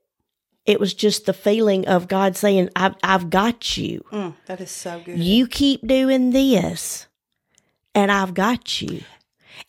It 0.67 0.81
was 0.81 0.95
just 0.95 1.27
the 1.27 1.33
feeling 1.33 1.87
of 1.87 2.09
God 2.09 2.35
saying, 2.37 2.71
I've, 2.75 2.97
I've 3.01 3.31
got 3.31 3.77
you. 3.77 4.03
Mm, 4.11 4.35
that 4.47 4.61
is 4.61 4.73
so 4.73 4.99
good. 4.99 5.17
You 5.17 5.47
keep 5.47 5.87
doing 5.87 6.33
this, 6.33 7.07
and 7.95 8.11
I've 8.11 8.35
got 8.35 8.83
you. 8.83 9.05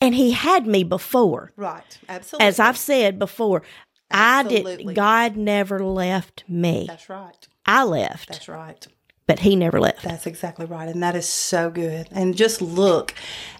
And 0.00 0.12
He 0.16 0.32
had 0.32 0.66
me 0.66 0.82
before. 0.82 1.52
right. 1.56 1.98
Absolutely. 2.08 2.46
As 2.48 2.58
I've 2.58 2.76
said 2.76 3.16
before, 3.20 3.62
I 4.10 4.40
Absolutely. 4.40 4.86
did, 4.86 4.96
God 4.96 5.36
never 5.36 5.78
left 5.84 6.42
me. 6.48 6.86
That's 6.88 7.08
right. 7.08 7.46
I 7.64 7.84
left, 7.84 8.30
That's 8.30 8.48
right. 8.48 8.84
But 9.28 9.38
He 9.38 9.54
never 9.54 9.78
left. 9.78 10.02
That's 10.02 10.26
exactly 10.26 10.66
right. 10.66 10.88
And 10.88 11.00
that 11.04 11.14
is 11.14 11.28
so 11.28 11.70
good. 11.70 12.08
And 12.10 12.36
just 12.36 12.60
look 12.60 13.14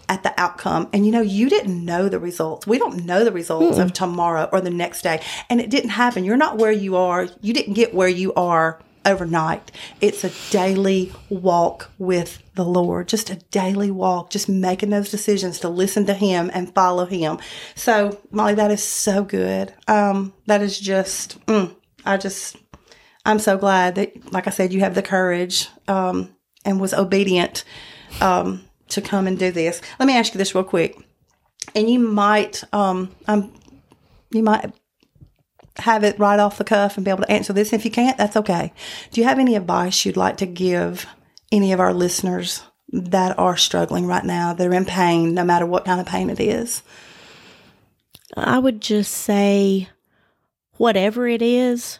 at 0.09 0.23
the 0.23 0.33
outcome. 0.37 0.89
And 0.91 1.05
you 1.05 1.11
know, 1.13 1.21
you 1.21 1.49
didn't 1.49 1.85
know 1.85 2.09
the 2.09 2.19
results. 2.19 2.67
We 2.67 2.77
don't 2.77 3.05
know 3.05 3.23
the 3.23 3.31
results 3.31 3.77
of 3.77 3.93
tomorrow 3.93 4.49
or 4.51 4.59
the 4.59 4.71
next 4.71 5.03
day. 5.03 5.21
And 5.49 5.61
it 5.61 5.69
didn't 5.69 5.91
happen. 5.91 6.25
You're 6.25 6.35
not 6.35 6.57
where 6.57 6.71
you 6.71 6.97
are. 6.97 7.29
You 7.39 7.53
didn't 7.53 7.75
get 7.75 7.93
where 7.93 8.09
you 8.09 8.33
are 8.33 8.81
overnight. 9.05 9.71
It's 10.01 10.23
a 10.23 10.31
daily 10.51 11.11
walk 11.29 11.89
with 11.97 12.41
the 12.55 12.65
Lord, 12.65 13.07
just 13.07 13.29
a 13.29 13.35
daily 13.35 13.91
walk, 13.91 14.29
just 14.29 14.49
making 14.49 14.89
those 14.89 15.09
decisions 15.09 15.59
to 15.59 15.69
listen 15.69 16.05
to 16.07 16.13
Him 16.13 16.51
and 16.53 16.73
follow 16.73 17.05
Him. 17.05 17.39
So, 17.75 18.19
Mollye, 18.33 18.55
that 18.55 18.71
is 18.71 18.83
so 18.83 19.23
good. 19.23 19.73
Um, 19.87 20.33
that 20.47 20.61
is 20.61 20.79
just, 20.79 21.43
mm, 21.45 21.75
I 22.05 22.17
just, 22.17 22.57
I'm 23.25 23.39
so 23.39 23.57
glad 23.57 23.95
that, 23.95 24.31
like 24.31 24.47
I 24.47 24.51
said, 24.51 24.73
you 24.73 24.79
have 24.79 24.95
the 24.95 25.01
courage 25.01 25.67
um, 25.87 26.35
and 26.65 26.79
was 26.79 26.93
obedient 26.93 27.63
um, 28.21 28.65
to 28.89 29.01
come 29.01 29.27
and 29.27 29.37
do 29.37 29.51
this. 29.51 29.81
Let 29.99 30.07
me 30.07 30.17
ask 30.17 30.33
you 30.33 30.37
this 30.37 30.55
real 30.55 30.63
quick, 30.63 30.97
and 31.75 31.89
you 31.89 31.99
might, 31.99 32.63
um, 32.73 33.13
um, 33.27 33.53
you 34.31 34.41
might 34.41 34.73
have 35.77 36.03
it 36.03 36.19
right 36.19 36.39
off 36.39 36.57
the 36.57 36.63
cuff 36.63 36.97
and 36.97 37.05
be 37.05 37.11
able 37.11 37.23
to 37.23 37.31
answer 37.31 37.53
this. 37.53 37.73
If 37.73 37.85
you 37.85 37.91
can't, 37.91 38.17
that's 38.17 38.35
okay. 38.37 38.73
Do 39.11 39.21
you 39.21 39.27
have 39.27 39.39
any 39.39 39.55
advice 39.55 40.05
you'd 40.05 40.17
like 40.17 40.37
to 40.37 40.45
give 40.45 41.05
any 41.51 41.71
of 41.71 41.79
our 41.79 41.93
listeners 41.93 42.63
that 42.91 43.37
are 43.37 43.55
struggling 43.55 44.05
right 44.07 44.25
now, 44.25 44.53
that 44.53 44.65
are 44.65 44.73
in 44.73 44.85
pain, 44.85 45.33
no 45.33 45.43
matter 45.43 45.65
what 45.65 45.85
kind 45.85 46.01
of 46.01 46.07
pain 46.07 46.29
it 46.29 46.39
is? 46.39 46.81
I 48.35 48.59
would 48.59 48.81
just 48.81 49.11
say, 49.11 49.89
whatever 50.77 51.27
it 51.27 51.41
is, 51.41 51.99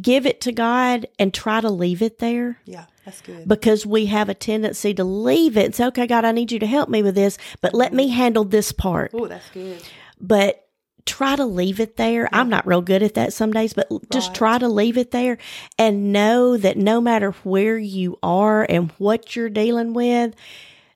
give 0.00 0.26
it 0.26 0.40
to 0.42 0.52
God 0.52 1.06
and 1.18 1.32
try 1.32 1.60
to 1.60 1.70
leave 1.70 2.02
it 2.02 2.18
there 2.18 2.58
Yeah, 2.64 2.86
that's 3.04 3.20
good. 3.20 3.46
because 3.46 3.86
we 3.86 4.06
have 4.06 4.28
a 4.28 4.34
tendency 4.34 4.94
to 4.94 5.04
leave 5.04 5.56
it 5.56 5.66
and 5.66 5.74
say, 5.74 5.86
okay, 5.86 6.06
God, 6.06 6.24
I 6.24 6.32
need 6.32 6.52
you 6.52 6.58
to 6.58 6.66
help 6.66 6.88
me 6.88 7.02
with 7.02 7.14
this, 7.14 7.38
but 7.60 7.74
let 7.74 7.92
me 7.92 8.06
mm-hmm. 8.06 8.16
handle 8.16 8.44
this 8.44 8.72
part. 8.72 9.12
Oh, 9.14 9.26
that's 9.26 9.48
good. 9.50 9.82
But 10.20 10.64
try 11.06 11.36
to 11.36 11.44
leave 11.44 11.80
it 11.80 11.96
there. 11.96 12.28
I'm 12.32 12.48
not 12.48 12.66
real 12.66 12.80
good 12.80 13.02
at 13.02 13.14
that 13.14 13.32
some 13.32 13.52
days, 13.52 13.74
but 13.74 13.88
just 14.10 14.34
try 14.34 14.58
to 14.58 14.68
leave 14.68 14.96
it 14.96 15.10
there 15.10 15.38
and 15.78 16.12
know 16.12 16.56
that 16.56 16.76
no 16.76 17.00
matter 17.00 17.32
where 17.42 17.76
you 17.76 18.18
are 18.22 18.66
and 18.68 18.90
what 18.92 19.36
you're 19.36 19.50
dealing 19.50 19.92
with, 19.92 20.34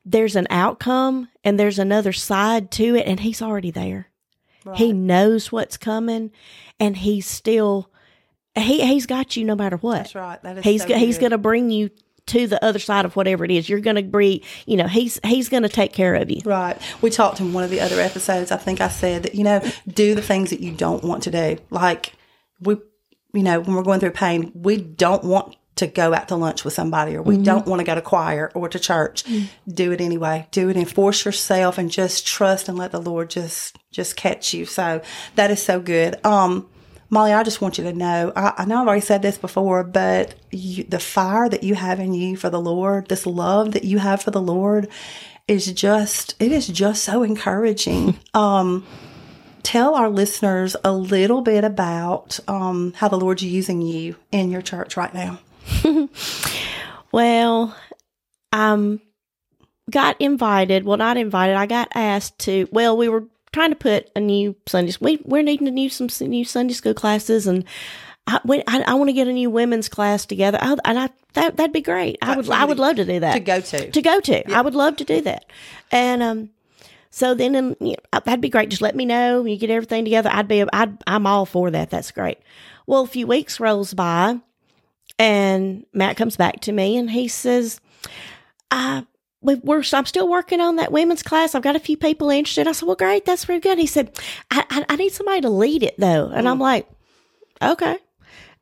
there's 0.04 0.36
an 0.36 0.46
outcome 0.48 1.28
and 1.44 1.60
there's 1.60 1.78
another 1.78 2.12
side 2.12 2.70
to 2.72 2.94
it, 2.96 3.06
and 3.06 3.20
He's 3.20 3.42
already 3.42 3.70
there. 3.70 4.08
He 4.74 4.92
knows 4.92 5.50
what's 5.50 5.78
coming, 5.78 6.30
and 6.78 6.96
He's 6.96 7.26
still 7.26 7.90
he 8.58 8.84
he's 8.86 9.06
got 9.06 9.36
you 9.36 9.44
no 9.44 9.54
matter 9.54 9.76
what. 9.76 9.98
That's 9.98 10.14
right. 10.14 10.42
That 10.42 10.58
is 10.58 10.64
He's 10.64 10.82
so 10.82 10.94
he's 10.94 11.18
going 11.18 11.32
to 11.32 11.38
bring 11.38 11.70
you 11.70 11.90
to 12.28 12.46
the 12.46 12.62
other 12.64 12.78
side 12.78 13.04
of 13.04 13.16
whatever 13.16 13.44
it 13.44 13.50
is. 13.50 13.68
You're 13.68 13.80
going 13.80 13.96
to 13.96 14.02
be, 14.02 14.44
you 14.66 14.76
know, 14.76 14.86
he's 14.86 15.18
he's 15.24 15.48
going 15.48 15.64
to 15.64 15.68
take 15.68 15.92
care 15.92 16.14
of 16.14 16.30
you. 16.30 16.40
Right. 16.44 16.80
We 17.00 17.10
talked 17.10 17.40
in 17.40 17.52
one 17.52 17.64
of 17.64 17.70
the 17.70 17.80
other 17.80 18.00
episodes. 18.00 18.52
I 18.52 18.56
think 18.56 18.80
I 18.80 18.88
said 18.88 19.24
that, 19.24 19.34
you 19.34 19.44
know, 19.44 19.62
do 19.86 20.14
the 20.14 20.22
things 20.22 20.50
that 20.50 20.60
you 20.60 20.72
don't 20.72 21.02
want 21.02 21.24
to 21.24 21.30
do. 21.30 21.58
Like 21.70 22.12
we, 22.60 22.76
you 23.32 23.42
know, 23.42 23.60
when 23.60 23.74
we're 23.74 23.82
going 23.82 24.00
through 24.00 24.12
pain, 24.12 24.52
we 24.54 24.76
don't 24.76 25.24
want 25.24 25.56
to 25.76 25.86
go 25.86 26.12
out 26.12 26.26
to 26.28 26.34
lunch 26.34 26.64
with 26.64 26.74
somebody 26.74 27.14
or 27.14 27.22
we 27.22 27.38
don't 27.38 27.64
want 27.64 27.78
to 27.78 27.84
go 27.84 27.94
to 27.94 28.02
choir 28.02 28.50
or 28.54 28.68
to 28.68 28.80
church. 28.80 29.24
Do 29.68 29.92
it 29.92 30.00
anyway. 30.00 30.48
Do 30.50 30.68
it 30.68 30.76
and 30.76 30.90
force 30.90 31.24
yourself 31.24 31.78
and 31.78 31.88
just 31.88 32.26
trust 32.26 32.68
and 32.68 32.76
let 32.76 32.90
the 32.90 33.00
Lord 33.00 33.30
just, 33.30 33.78
just 33.92 34.16
catch 34.16 34.52
you. 34.52 34.64
So 34.66 35.00
that 35.36 35.52
is 35.52 35.62
so 35.62 35.78
good. 35.78 36.24
Um, 36.26 36.68
Mollye, 37.10 37.36
I 37.36 37.42
just 37.42 37.60
want 37.60 37.78
you 37.78 37.84
to 37.84 37.92
know, 37.92 38.32
I, 38.36 38.52
I 38.58 38.64
know 38.66 38.80
I've 38.80 38.86
already 38.86 39.00
said 39.00 39.22
this 39.22 39.38
before, 39.38 39.82
but 39.82 40.34
you, 40.50 40.84
the 40.84 40.98
fire 40.98 41.48
that 41.48 41.62
you 41.62 41.74
have 41.74 42.00
in 42.00 42.12
you 42.12 42.36
for 42.36 42.50
the 42.50 42.60
Lord, 42.60 43.08
this 43.08 43.26
love 43.26 43.72
that 43.72 43.84
you 43.84 43.98
have 43.98 44.22
for 44.22 44.30
the 44.30 44.42
Lord 44.42 44.88
is 45.46 45.72
just, 45.72 46.34
it 46.38 46.52
is 46.52 46.66
just 46.68 47.04
so 47.04 47.22
encouraging. 47.22 48.18
um, 48.34 48.86
tell 49.62 49.94
our 49.94 50.10
listeners 50.10 50.76
a 50.84 50.92
little 50.92 51.40
bit 51.40 51.64
about 51.64 52.40
um, 52.46 52.92
how 52.96 53.08
the 53.08 53.18
Lord's 53.18 53.42
using 53.42 53.80
you 53.80 54.16
in 54.30 54.50
your 54.50 54.62
church 54.62 54.96
right 54.96 55.14
now. 55.14 55.40
Well, 57.12 57.74
um, 58.52 59.00
got 59.90 60.20
invited. 60.20 60.84
Well, 60.84 60.96
not 60.96 61.16
invited. 61.16 61.56
I 61.56 61.66
got 61.66 61.88
asked 61.94 62.38
to. 62.40 62.68
Well, 62.70 62.96
we 62.96 63.08
were 63.08 63.24
trying 63.52 63.70
to 63.70 63.76
put 63.76 64.10
a 64.14 64.20
new 64.20 64.56
Sunday. 64.66 64.92
We 65.00 65.20
we're 65.24 65.42
needing 65.42 65.66
to 65.66 65.72
do 65.72 65.88
some 65.88 66.08
new 66.28 66.44
Sunday 66.44 66.74
school 66.74 66.94
classes, 66.94 67.46
and 67.46 67.64
I 68.26 68.40
I, 68.66 68.82
I 68.86 68.94
want 68.94 69.08
to 69.08 69.14
get 69.14 69.28
a 69.28 69.32
new 69.32 69.50
women's 69.50 69.88
class 69.88 70.26
together. 70.26 70.58
I, 70.60 70.76
and 70.84 70.98
I 70.98 71.08
that 71.34 71.56
that'd 71.56 71.72
be 71.72 71.80
great. 71.80 72.18
I 72.22 72.36
would 72.36 72.48
I 72.50 72.64
would 72.64 72.78
love 72.78 72.96
to 72.96 73.04
do 73.04 73.20
that 73.20 73.32
To 73.34 73.40
go 73.40 73.60
to. 73.60 73.90
to 73.90 74.02
go 74.02 74.20
to. 74.20 74.52
I 74.54 74.60
would 74.60 74.74
love 74.74 74.96
to 74.96 75.04
do 75.04 75.20
that. 75.22 75.46
And 75.90 76.22
um, 76.22 76.50
so 77.10 77.34
then 77.34 77.56
um, 77.56 77.76
you 77.80 77.92
know, 78.12 78.20
that'd 78.24 78.40
be 78.40 78.48
great. 78.50 78.68
Just 78.70 78.82
let 78.82 78.96
me 78.96 79.04
know 79.06 79.42
when 79.42 79.52
you 79.52 79.58
get 79.58 79.70
everything 79.70 80.04
together. 80.04 80.30
I'd 80.32 80.48
be 80.48 80.62
I'd 80.72 80.98
I'm 81.06 81.26
all 81.26 81.46
for 81.46 81.70
that. 81.70 81.90
That's 81.90 82.10
great. 82.10 82.38
Well, 82.86 83.02
a 83.02 83.06
few 83.06 83.26
weeks 83.26 83.60
rolls 83.60 83.92
by, 83.94 84.40
and 85.18 85.84
Matt 85.92 86.16
comes 86.16 86.36
back 86.36 86.60
to 86.62 86.72
me 86.72 86.96
and 86.96 87.10
he 87.10 87.28
says, 87.28 87.80
"I." 88.70 89.04
we- 89.40 89.56
We're, 89.56 89.82
I'm 89.92 90.06
still 90.06 90.28
working 90.28 90.60
on 90.60 90.76
that 90.76 90.92
women's 90.92 91.22
class. 91.22 91.54
I've 91.54 91.62
got 91.62 91.76
a 91.76 91.80
few 91.80 91.96
people 91.96 92.30
interested. 92.30 92.66
I 92.66 92.72
said, 92.72 92.86
"Well, 92.86 92.96
great, 92.96 93.24
that's 93.24 93.44
very 93.44 93.60
good." 93.60 93.78
He 93.78 93.86
said, 93.86 94.18
"I, 94.50 94.64
I, 94.70 94.84
I 94.88 94.96
need 94.96 95.12
somebody 95.12 95.40
to 95.42 95.50
lead 95.50 95.82
it, 95.82 95.94
though," 95.98 96.28
and 96.28 96.48
I'm 96.48 96.58
like, 96.58 96.88
"Okay." 97.62 97.98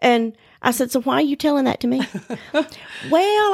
And 0.01 0.37
I 0.61 0.73
said, 0.73 0.91
So 0.91 1.01
why 1.01 1.15
are 1.15 1.23
you 1.23 1.37
telling 1.37 1.65
that 1.65 1.81
to 1.81 1.87
me? 1.87 1.99
well, 2.53 2.65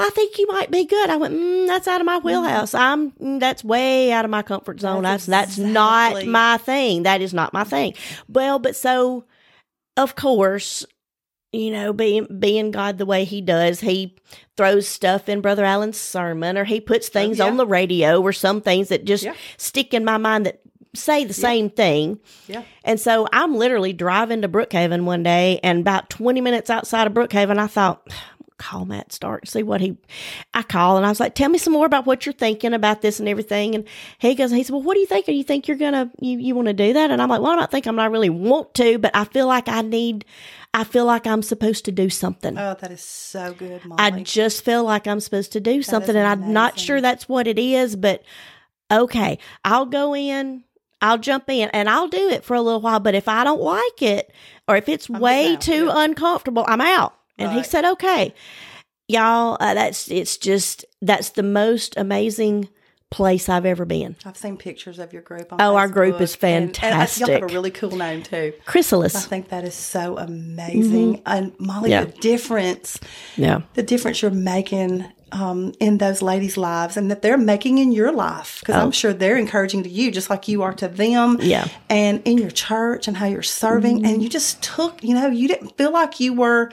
I 0.00 0.10
think 0.12 0.38
you 0.38 0.46
might 0.48 0.70
be 0.70 0.84
good. 0.84 1.10
I 1.10 1.16
went, 1.16 1.34
mm, 1.34 1.66
That's 1.66 1.86
out 1.86 2.00
of 2.00 2.06
my 2.06 2.18
wheelhouse. 2.18 2.74
I'm 2.74 3.12
mm, 3.12 3.38
that's 3.38 3.62
way 3.62 4.10
out 4.12 4.24
of 4.24 4.30
my 4.30 4.42
comfort 4.42 4.80
zone. 4.80 5.02
That's 5.02 5.26
That's 5.26 5.56
that's, 5.56 5.58
not 5.70 6.24
my 6.26 6.58
thing. 6.58 7.04
That 7.04 7.20
is 7.20 7.32
not 7.34 7.52
my 7.52 7.64
thing. 7.64 7.94
Well, 8.28 8.58
but 8.58 8.76
so 8.76 9.24
of 9.96 10.16
course, 10.16 10.86
you 11.52 11.70
know, 11.70 11.92
being 11.92 12.26
being 12.38 12.70
God 12.70 12.98
the 12.98 13.06
way 13.06 13.24
He 13.24 13.40
does, 13.40 13.80
He 13.80 14.16
throws 14.56 14.88
stuff 14.88 15.28
in 15.28 15.40
Brother 15.40 15.64
Allen's 15.64 15.98
sermon, 15.98 16.56
or 16.56 16.64
He 16.64 16.80
puts 16.80 17.08
oh, 17.08 17.12
things 17.12 17.38
yeah. 17.38 17.46
on 17.46 17.56
the 17.56 17.66
radio, 17.66 18.20
or 18.20 18.32
some 18.32 18.60
things 18.60 18.88
that 18.88 19.04
just 19.04 19.24
Yeah. 19.24 19.34
stick 19.56 19.94
in 19.94 20.04
my 20.04 20.16
mind 20.16 20.46
that 20.46 20.60
say 20.94 21.24
the 21.24 21.32
same 21.32 21.70
thing. 21.70 22.18
Yeah. 22.46 22.62
And 22.84 23.00
so 23.00 23.26
I'm 23.32 23.54
literally 23.54 23.92
driving 23.92 24.42
to 24.42 24.48
Brookhaven 24.48 25.04
one 25.04 25.22
day, 25.22 25.60
and 25.62 25.80
about 25.80 26.10
20 26.10 26.40
minutes 26.40 26.70
outside 26.70 27.06
of 27.06 27.14
Brookhaven, 27.14 27.58
I 27.58 27.66
thought, 27.66 28.06
call 28.62 28.84
Matt 28.84 29.12
Stark, 29.12 29.46
see 29.46 29.62
what 29.62 29.80
he. 29.80 29.96
I 30.54 30.62
call 30.62 30.96
and 30.96 31.04
I 31.04 31.08
was 31.08 31.18
like, 31.18 31.34
tell 31.34 31.48
me 31.48 31.58
some 31.58 31.72
more 31.72 31.86
about 31.86 32.06
what 32.06 32.24
you're 32.24 32.32
thinking 32.32 32.72
about 32.72 33.02
this 33.02 33.18
and 33.18 33.28
everything. 33.28 33.74
And 33.74 33.84
he 34.18 34.34
goes, 34.34 34.52
he 34.52 34.62
said, 34.62 34.72
well, 34.72 34.82
what 34.82 34.94
do 34.94 35.00
you 35.00 35.06
think? 35.06 35.26
Do 35.26 35.32
you 35.32 35.42
think 35.42 35.66
you're 35.66 35.76
gonna 35.76 36.10
you 36.20 36.38
you 36.38 36.54
want 36.54 36.68
to 36.68 36.72
do 36.72 36.92
that? 36.92 37.10
And 37.10 37.20
I'm 37.20 37.28
like, 37.28 37.40
well, 37.40 37.52
I 37.52 37.56
don't 37.56 37.70
think 37.70 37.86
I'm 37.86 37.96
not 37.96 38.12
really 38.12 38.30
want 38.30 38.74
to, 38.74 38.98
but 38.98 39.14
I 39.14 39.24
feel 39.24 39.46
like 39.46 39.68
I 39.68 39.82
need. 39.82 40.24
I 40.74 40.84
feel 40.84 41.04
like 41.04 41.26
I'm 41.26 41.42
supposed 41.42 41.84
to 41.84 41.92
do 41.92 42.08
something. 42.08 42.56
Oh, 42.56 42.76
that 42.80 42.90
is 42.90 43.02
so 43.02 43.52
good, 43.52 43.82
Mollye. 43.82 43.96
I 43.98 44.22
just 44.22 44.64
feel 44.64 44.84
like 44.84 45.06
I'm 45.06 45.20
supposed 45.20 45.52
to 45.52 45.60
do 45.60 45.82
something, 45.82 46.16
and 46.16 46.26
I'm 46.26 46.52
not 46.54 46.78
sure 46.78 47.00
that's 47.00 47.28
what 47.28 47.46
it 47.46 47.58
is, 47.58 47.94
but 47.94 48.22
okay, 48.90 49.38
I'll 49.66 49.84
go 49.84 50.14
in, 50.14 50.64
I'll 51.02 51.18
jump 51.18 51.50
in, 51.50 51.68
and 51.70 51.90
I'll 51.90 52.08
do 52.08 52.30
it 52.30 52.42
for 52.42 52.54
a 52.54 52.62
little 52.62 52.80
while. 52.80 53.00
But 53.00 53.14
if 53.14 53.28
I 53.28 53.44
don't 53.44 53.60
like 53.60 54.00
it, 54.00 54.32
or 54.66 54.76
if 54.76 54.88
it's 54.88 55.10
way 55.10 55.54
out, 55.54 55.60
too 55.60 55.86
yeah. 55.86 56.04
uncomfortable, 56.04 56.64
I'm 56.66 56.80
out. 56.80 57.14
And 57.38 57.52
he 57.52 57.62
said, 57.62 57.84
okay, 57.84 58.34
y'all, 59.08 59.56
uh, 59.60 59.74
that's 59.74 60.10
it's 60.10 60.36
just 60.36 60.84
that's 61.00 61.30
the 61.30 61.42
most 61.42 61.96
amazing 61.96 62.68
place 63.10 63.48
I've 63.50 63.66
ever 63.66 63.84
been. 63.84 64.16
I've 64.24 64.38
seen 64.38 64.56
pictures 64.56 64.98
of 64.98 65.12
your 65.12 65.20
group. 65.20 65.52
On 65.52 65.60
Oh, 65.60 65.76
our 65.76 65.86
group 65.88 66.16
Facebook, 66.16 66.20
is 66.22 66.36
and- 66.42 66.78
and 66.82 67.18
y'all 67.18 67.30
have 67.30 67.42
a 67.42 67.46
really 67.46 67.70
cool 67.70 67.94
name 67.94 68.22
too. 68.22 68.54
Chrysalis. 68.64 69.14
I 69.14 69.20
think 69.20 69.48
that 69.50 69.64
is 69.64 69.74
so 69.74 70.16
amazing. 70.16 71.20
And 71.26 71.52
Mollye, 71.58 71.82
Mm-hmm. 71.82 71.86
Yeah. 71.90 72.04
the 72.04 72.12
difference, 72.12 72.98
yeah, 73.36 73.62
the 73.74 73.82
difference 73.82 74.22
you're 74.22 74.30
making 74.30 75.04
um, 75.32 75.72
in 75.80 75.96
those 75.98 76.20
ladies' 76.22 76.56
lives 76.58 76.96
and 76.96 77.10
that 77.10 77.20
they're 77.22 77.38
making 77.38 77.78
in 77.78 77.90
your 77.92 78.12
life. 78.12 78.60
Because 78.60 78.76
I'm 78.76 78.92
sure 78.92 79.12
they're 79.14 79.36
encouraging 79.38 79.82
to 79.82 79.88
you, 79.90 80.10
just 80.10 80.28
like 80.30 80.46
you 80.48 80.62
are 80.62 80.74
to 80.74 80.88
them. 80.88 81.36
Oh. 81.40 81.42
Yeah. 81.44 81.68
And 81.90 82.20
in 82.26 82.36
your 82.38 82.50
church 82.50 83.08
and 83.08 83.16
how 83.16 83.26
you're 83.26 83.42
serving. 83.42 84.04
And 84.06 84.22
you 84.22 84.28
just 84.28 84.62
took, 84.62 85.02
you 85.02 85.14
know, 85.14 85.28
you 85.28 85.48
didn't 85.48 85.76
feel 85.78 85.90
like 85.92 86.20
you 86.20 86.34
were 86.34 86.70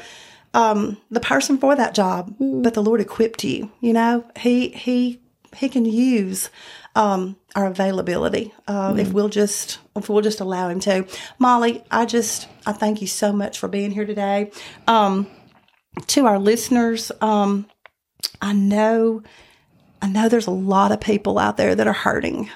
um, 0.54 0.98
the 1.12 1.20
person 1.20 1.58
for 1.58 1.76
that 1.76 1.94
job, 1.94 2.34
but 2.40 2.74
the 2.74 2.84
Lord 2.84 3.02
equipped 3.02 3.44
you. 3.44 3.72
You 3.82 3.94
know, 3.94 4.26
He, 4.40 4.70
He, 4.70 5.22
He 5.56 5.70
can 5.70 5.86
use 5.86 6.50
um, 6.96 7.38
our 7.56 7.68
availability. 7.68 8.54
Uh, 8.68 8.96
If 8.98 9.14
we'll 9.14 9.30
just 9.30 9.80
if 9.96 10.10
we'll 10.10 10.22
just 10.22 10.40
allow 10.40 10.70
Him 10.70 10.80
to. 10.82 11.04
Mollye, 11.40 11.84
I 11.92 12.06
just 12.06 12.48
I 12.66 12.72
thank 12.72 13.02
you 13.02 13.08
so 13.08 13.32
much 13.32 13.60
for 13.60 13.68
being 13.68 13.92
here 13.92 14.06
today. 14.06 14.52
Um, 14.88 15.28
to 16.08 16.26
our 16.26 16.40
listeners, 16.40 17.12
um, 17.22 17.68
I 18.42 18.54
know 18.54 19.22
I 20.02 20.08
know 20.08 20.30
there's 20.30 20.48
a 20.48 20.52
lot 20.52 20.92
of 20.92 21.02
people 21.02 21.38
out 21.40 21.58
there 21.58 21.76
that 21.76 21.88
are 21.88 21.94
hurting. 21.94 22.50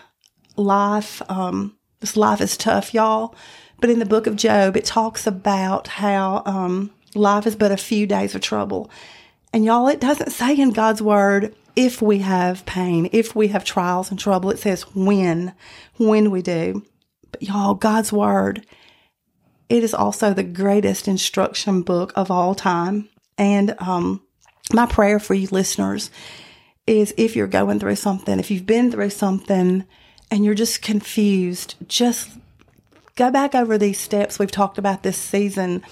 Life, 0.56 1.22
um, 1.30 1.78
this 2.00 2.16
life 2.16 2.42
is 2.42 2.56
tough, 2.58 2.94
y'all. 2.94 3.36
But 3.80 3.90
in 3.90 4.00
the 4.00 4.06
book 4.06 4.28
of 4.28 4.36
Job, 4.36 4.78
it 4.78 4.86
talks 4.86 5.28
about 5.28 5.88
how 5.88 6.44
um, 6.46 6.92
life 7.16 7.46
is 7.46 7.56
but 7.56 7.72
a 7.72 7.78
few 7.78 8.06
days 8.08 8.36
of 8.36 8.42
trouble. 8.42 8.90
And 9.52 9.64
y'all, 9.64 9.88
it 9.88 10.00
doesn't 10.00 10.32
say 10.32 10.56
in 10.56 10.72
God's 10.72 11.02
word 11.02 11.56
if 11.76 12.02
we 12.02 12.20
have 12.20 12.66
pain, 12.66 13.10
if 13.12 13.36
we 13.36 13.50
have 13.50 13.64
trials 13.64 14.10
and 14.10 14.20
trouble. 14.20 14.50
It 14.50 14.60
says 14.60 14.84
when, 14.96 15.54
when 15.98 16.32
we 16.32 16.42
do. 16.42 16.86
But 17.32 17.44
y'all, 17.44 17.76
God's 17.76 18.12
word, 18.12 18.66
it 19.70 19.84
is 19.84 19.94
also 19.94 20.34
the 20.34 20.44
greatest 20.44 21.08
instruction 21.08 21.82
book 21.82 22.14
of 22.16 22.30
all 22.30 22.56
time. 22.56 23.10
And 23.38 23.76
um, 23.80 24.22
my 24.72 24.86
prayer 24.86 25.20
for 25.20 25.34
you 25.34 25.48
listeners 25.52 26.12
is 26.86 27.14
if 27.18 27.36
you're 27.36 27.48
going 27.48 27.80
through 27.80 27.96
something, 27.96 28.40
if 28.40 28.52
you've 28.52 28.66
been 28.66 28.92
through 28.92 29.10
something 29.10 29.86
and 30.30 30.46
you're 30.46 30.54
just 30.54 30.82
confused, 30.82 31.76
just 31.88 32.30
go 33.16 33.32
back 33.32 33.56
over 33.56 33.78
these 33.78 34.00
steps 34.00 34.40
we've 34.40 34.52
talked 34.52 34.78
about 34.78 35.04
this 35.04 35.18
season 35.18 35.84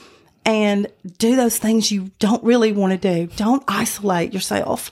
and 0.45 0.87
do 1.17 1.35
those 1.35 1.57
things 1.57 1.91
you 1.91 2.11
don't 2.19 2.43
really 2.43 2.71
want 2.71 2.93
to 2.93 2.97
do. 2.97 3.31
Don't 3.35 3.63
isolate 3.67 4.33
yourself. 4.33 4.91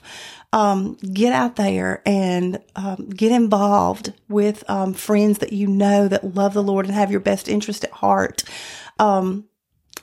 Um, 0.52 0.94
get 0.96 1.32
out 1.32 1.56
there 1.56 2.02
and 2.04 2.60
um, 2.74 3.08
get 3.10 3.30
involved 3.30 4.12
with 4.28 4.68
um, 4.68 4.94
friends 4.94 5.38
that 5.38 5.52
you 5.52 5.68
know 5.68 6.08
that 6.08 6.34
love 6.34 6.54
the 6.54 6.62
Lord 6.62 6.86
and 6.86 6.94
have 6.94 7.10
your 7.10 7.20
best 7.20 7.48
interest 7.48 7.84
at 7.84 7.92
heart. 7.92 8.42
Um, 8.98 9.44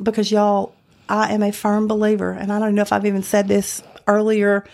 because 0.01 0.31
y'all, 0.31 0.73
I 1.10 1.33
am 1.33 1.43
a 1.43 1.51
firm 1.51 1.88
believer, 1.88 2.31
and 2.31 2.51
I 2.51 2.60
don't 2.60 2.75
know 2.75 2.81
if 2.81 2.93
I've 2.93 3.05
even 3.05 3.23
said 3.23 3.47
this 3.47 3.81
earlier 4.07 4.65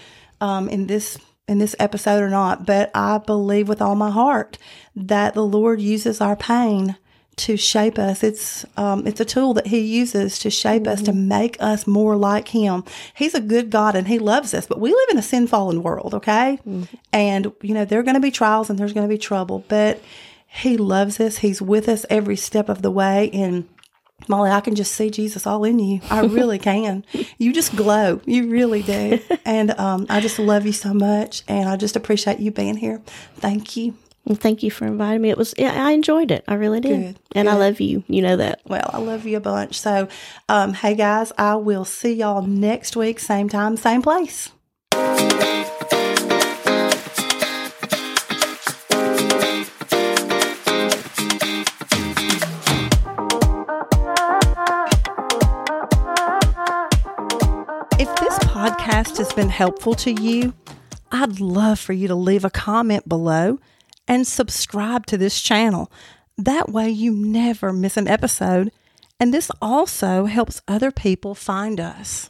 um, 0.41 0.69
in 0.69 0.87
this 0.87 1.17
in 1.47 1.57
this 1.57 1.75
episode 1.77 2.21
or 2.21 2.29
not, 2.29 2.65
but 2.65 2.89
I 2.95 3.17
believe 3.17 3.67
with 3.67 3.81
all 3.81 3.95
my 3.95 4.11
heart 4.11 4.57
that 4.95 5.33
the 5.33 5.45
Lord 5.45 5.81
uses 5.81 6.21
our 6.21 6.35
pain 6.35 6.95
to 7.35 7.57
shape 7.57 7.97
us. 7.97 8.23
It's 8.23 8.65
um, 8.77 9.07
it's 9.07 9.19
a 9.19 9.25
tool 9.25 9.53
that 9.55 9.67
He 9.67 9.79
uses 9.79 10.39
to 10.39 10.49
shape 10.49 10.87
us 10.87 11.01
to 11.03 11.13
make 11.13 11.57
us 11.59 11.87
more 11.87 12.15
like 12.15 12.49
Him. 12.49 12.83
He's 13.15 13.33
a 13.33 13.41
good 13.41 13.69
God 13.69 13.95
and 13.95 14.07
He 14.07 14.19
loves 14.19 14.53
us, 14.53 14.65
but 14.65 14.79
we 14.79 14.91
live 14.91 15.09
in 15.11 15.17
a 15.17 15.23
sin 15.23 15.47
fallen 15.47 15.83
world, 15.83 16.13
okay? 16.13 16.59
And 17.11 17.51
you 17.61 17.73
know 17.73 17.85
there 17.85 17.99
are 17.99 18.03
going 18.03 18.15
to 18.15 18.21
be 18.21 18.31
trials 18.31 18.69
and 18.69 18.77
there's 18.77 18.93
going 18.93 19.07
to 19.07 19.13
be 19.13 19.17
trouble, 19.17 19.65
but 19.67 20.01
He 20.47 20.77
loves 20.77 21.19
us. 21.19 21.37
He's 21.39 21.61
with 21.61 21.89
us 21.89 22.05
every 22.09 22.35
step 22.35 22.69
of 22.69 22.81
the 22.81 22.91
way, 22.91 23.29
and 23.31 23.67
Mollye, 24.27 24.51
I 24.51 24.61
can 24.61 24.75
just 24.75 24.93
see 24.93 25.09
Jesus 25.09 25.45
all 25.45 25.63
in 25.65 25.79
you. 25.79 25.99
I 26.09 26.21
really 26.21 26.59
can. 26.71 27.05
You 27.37 27.51
just 27.51 27.75
glow. 27.75 28.21
You 28.25 28.47
really 28.49 28.81
do. 28.81 29.19
And 29.45 29.71
um, 29.71 30.05
I 30.09 30.21
just 30.21 30.39
love 30.39 30.65
you 30.65 30.71
so 30.71 30.93
much. 30.93 31.43
And 31.49 31.67
I 31.67 31.75
just 31.75 31.97
appreciate 31.97 32.39
you 32.39 32.49
being 32.49 32.77
here. 32.77 33.01
Thank 33.35 33.75
you. 33.75 33.95
And 34.25 34.39
thank 34.39 34.63
you 34.63 34.71
for 34.71 34.85
inviting 34.85 35.21
me. 35.21 35.29
It 35.29 35.37
was 35.37 35.53
yeah, 35.57 35.85
I 35.85 35.91
enjoyed 35.91 36.31
it. 36.31 36.45
I 36.47 36.53
really 36.53 36.79
did. 36.79 37.15
Good, 37.15 37.19
and 37.35 37.49
I 37.49 37.55
love 37.55 37.81
you. 37.81 38.03
You 38.07 38.21
know 38.21 38.37
that. 38.37 38.61
Well, 38.65 38.89
I 38.93 38.99
love 38.99 39.25
you 39.25 39.35
a 39.35 39.41
bunch. 39.41 39.77
So, 39.79 40.07
um, 40.47 40.73
hey 40.73 40.95
guys, 40.95 41.33
I 41.37 41.55
will 41.55 41.83
see 41.83 42.13
y'all 42.13 42.41
next 42.41 42.95
week, 42.95 43.19
same 43.19 43.49
time, 43.49 43.75
same 43.75 44.01
place. 44.01 44.49
If 57.99 58.15
this 58.19 58.39
podcast 58.39 59.17
has 59.17 59.33
been 59.33 59.49
helpful 59.49 59.95
to 59.95 60.11
you, 60.11 60.53
I'd 61.11 61.41
love 61.41 61.77
for 61.77 61.91
you 61.91 62.07
to 62.07 62.15
leave 62.15 62.45
a 62.45 62.49
comment 62.49 63.07
below 63.09 63.59
and 64.13 64.27
subscribe 64.27 65.07
to 65.07 65.17
this 65.17 65.41
channel. 65.41 65.91
That 66.37 66.69
way, 66.69 66.89
you 66.89 67.11
never 67.13 67.73
miss 67.73 67.97
an 67.97 68.07
episode. 68.07 68.71
And 69.19 69.33
this 69.33 69.49
also 69.61 70.25
helps 70.25 70.61
other 70.67 70.91
people 70.91 71.33
find 71.33 71.79
us. 71.79 72.29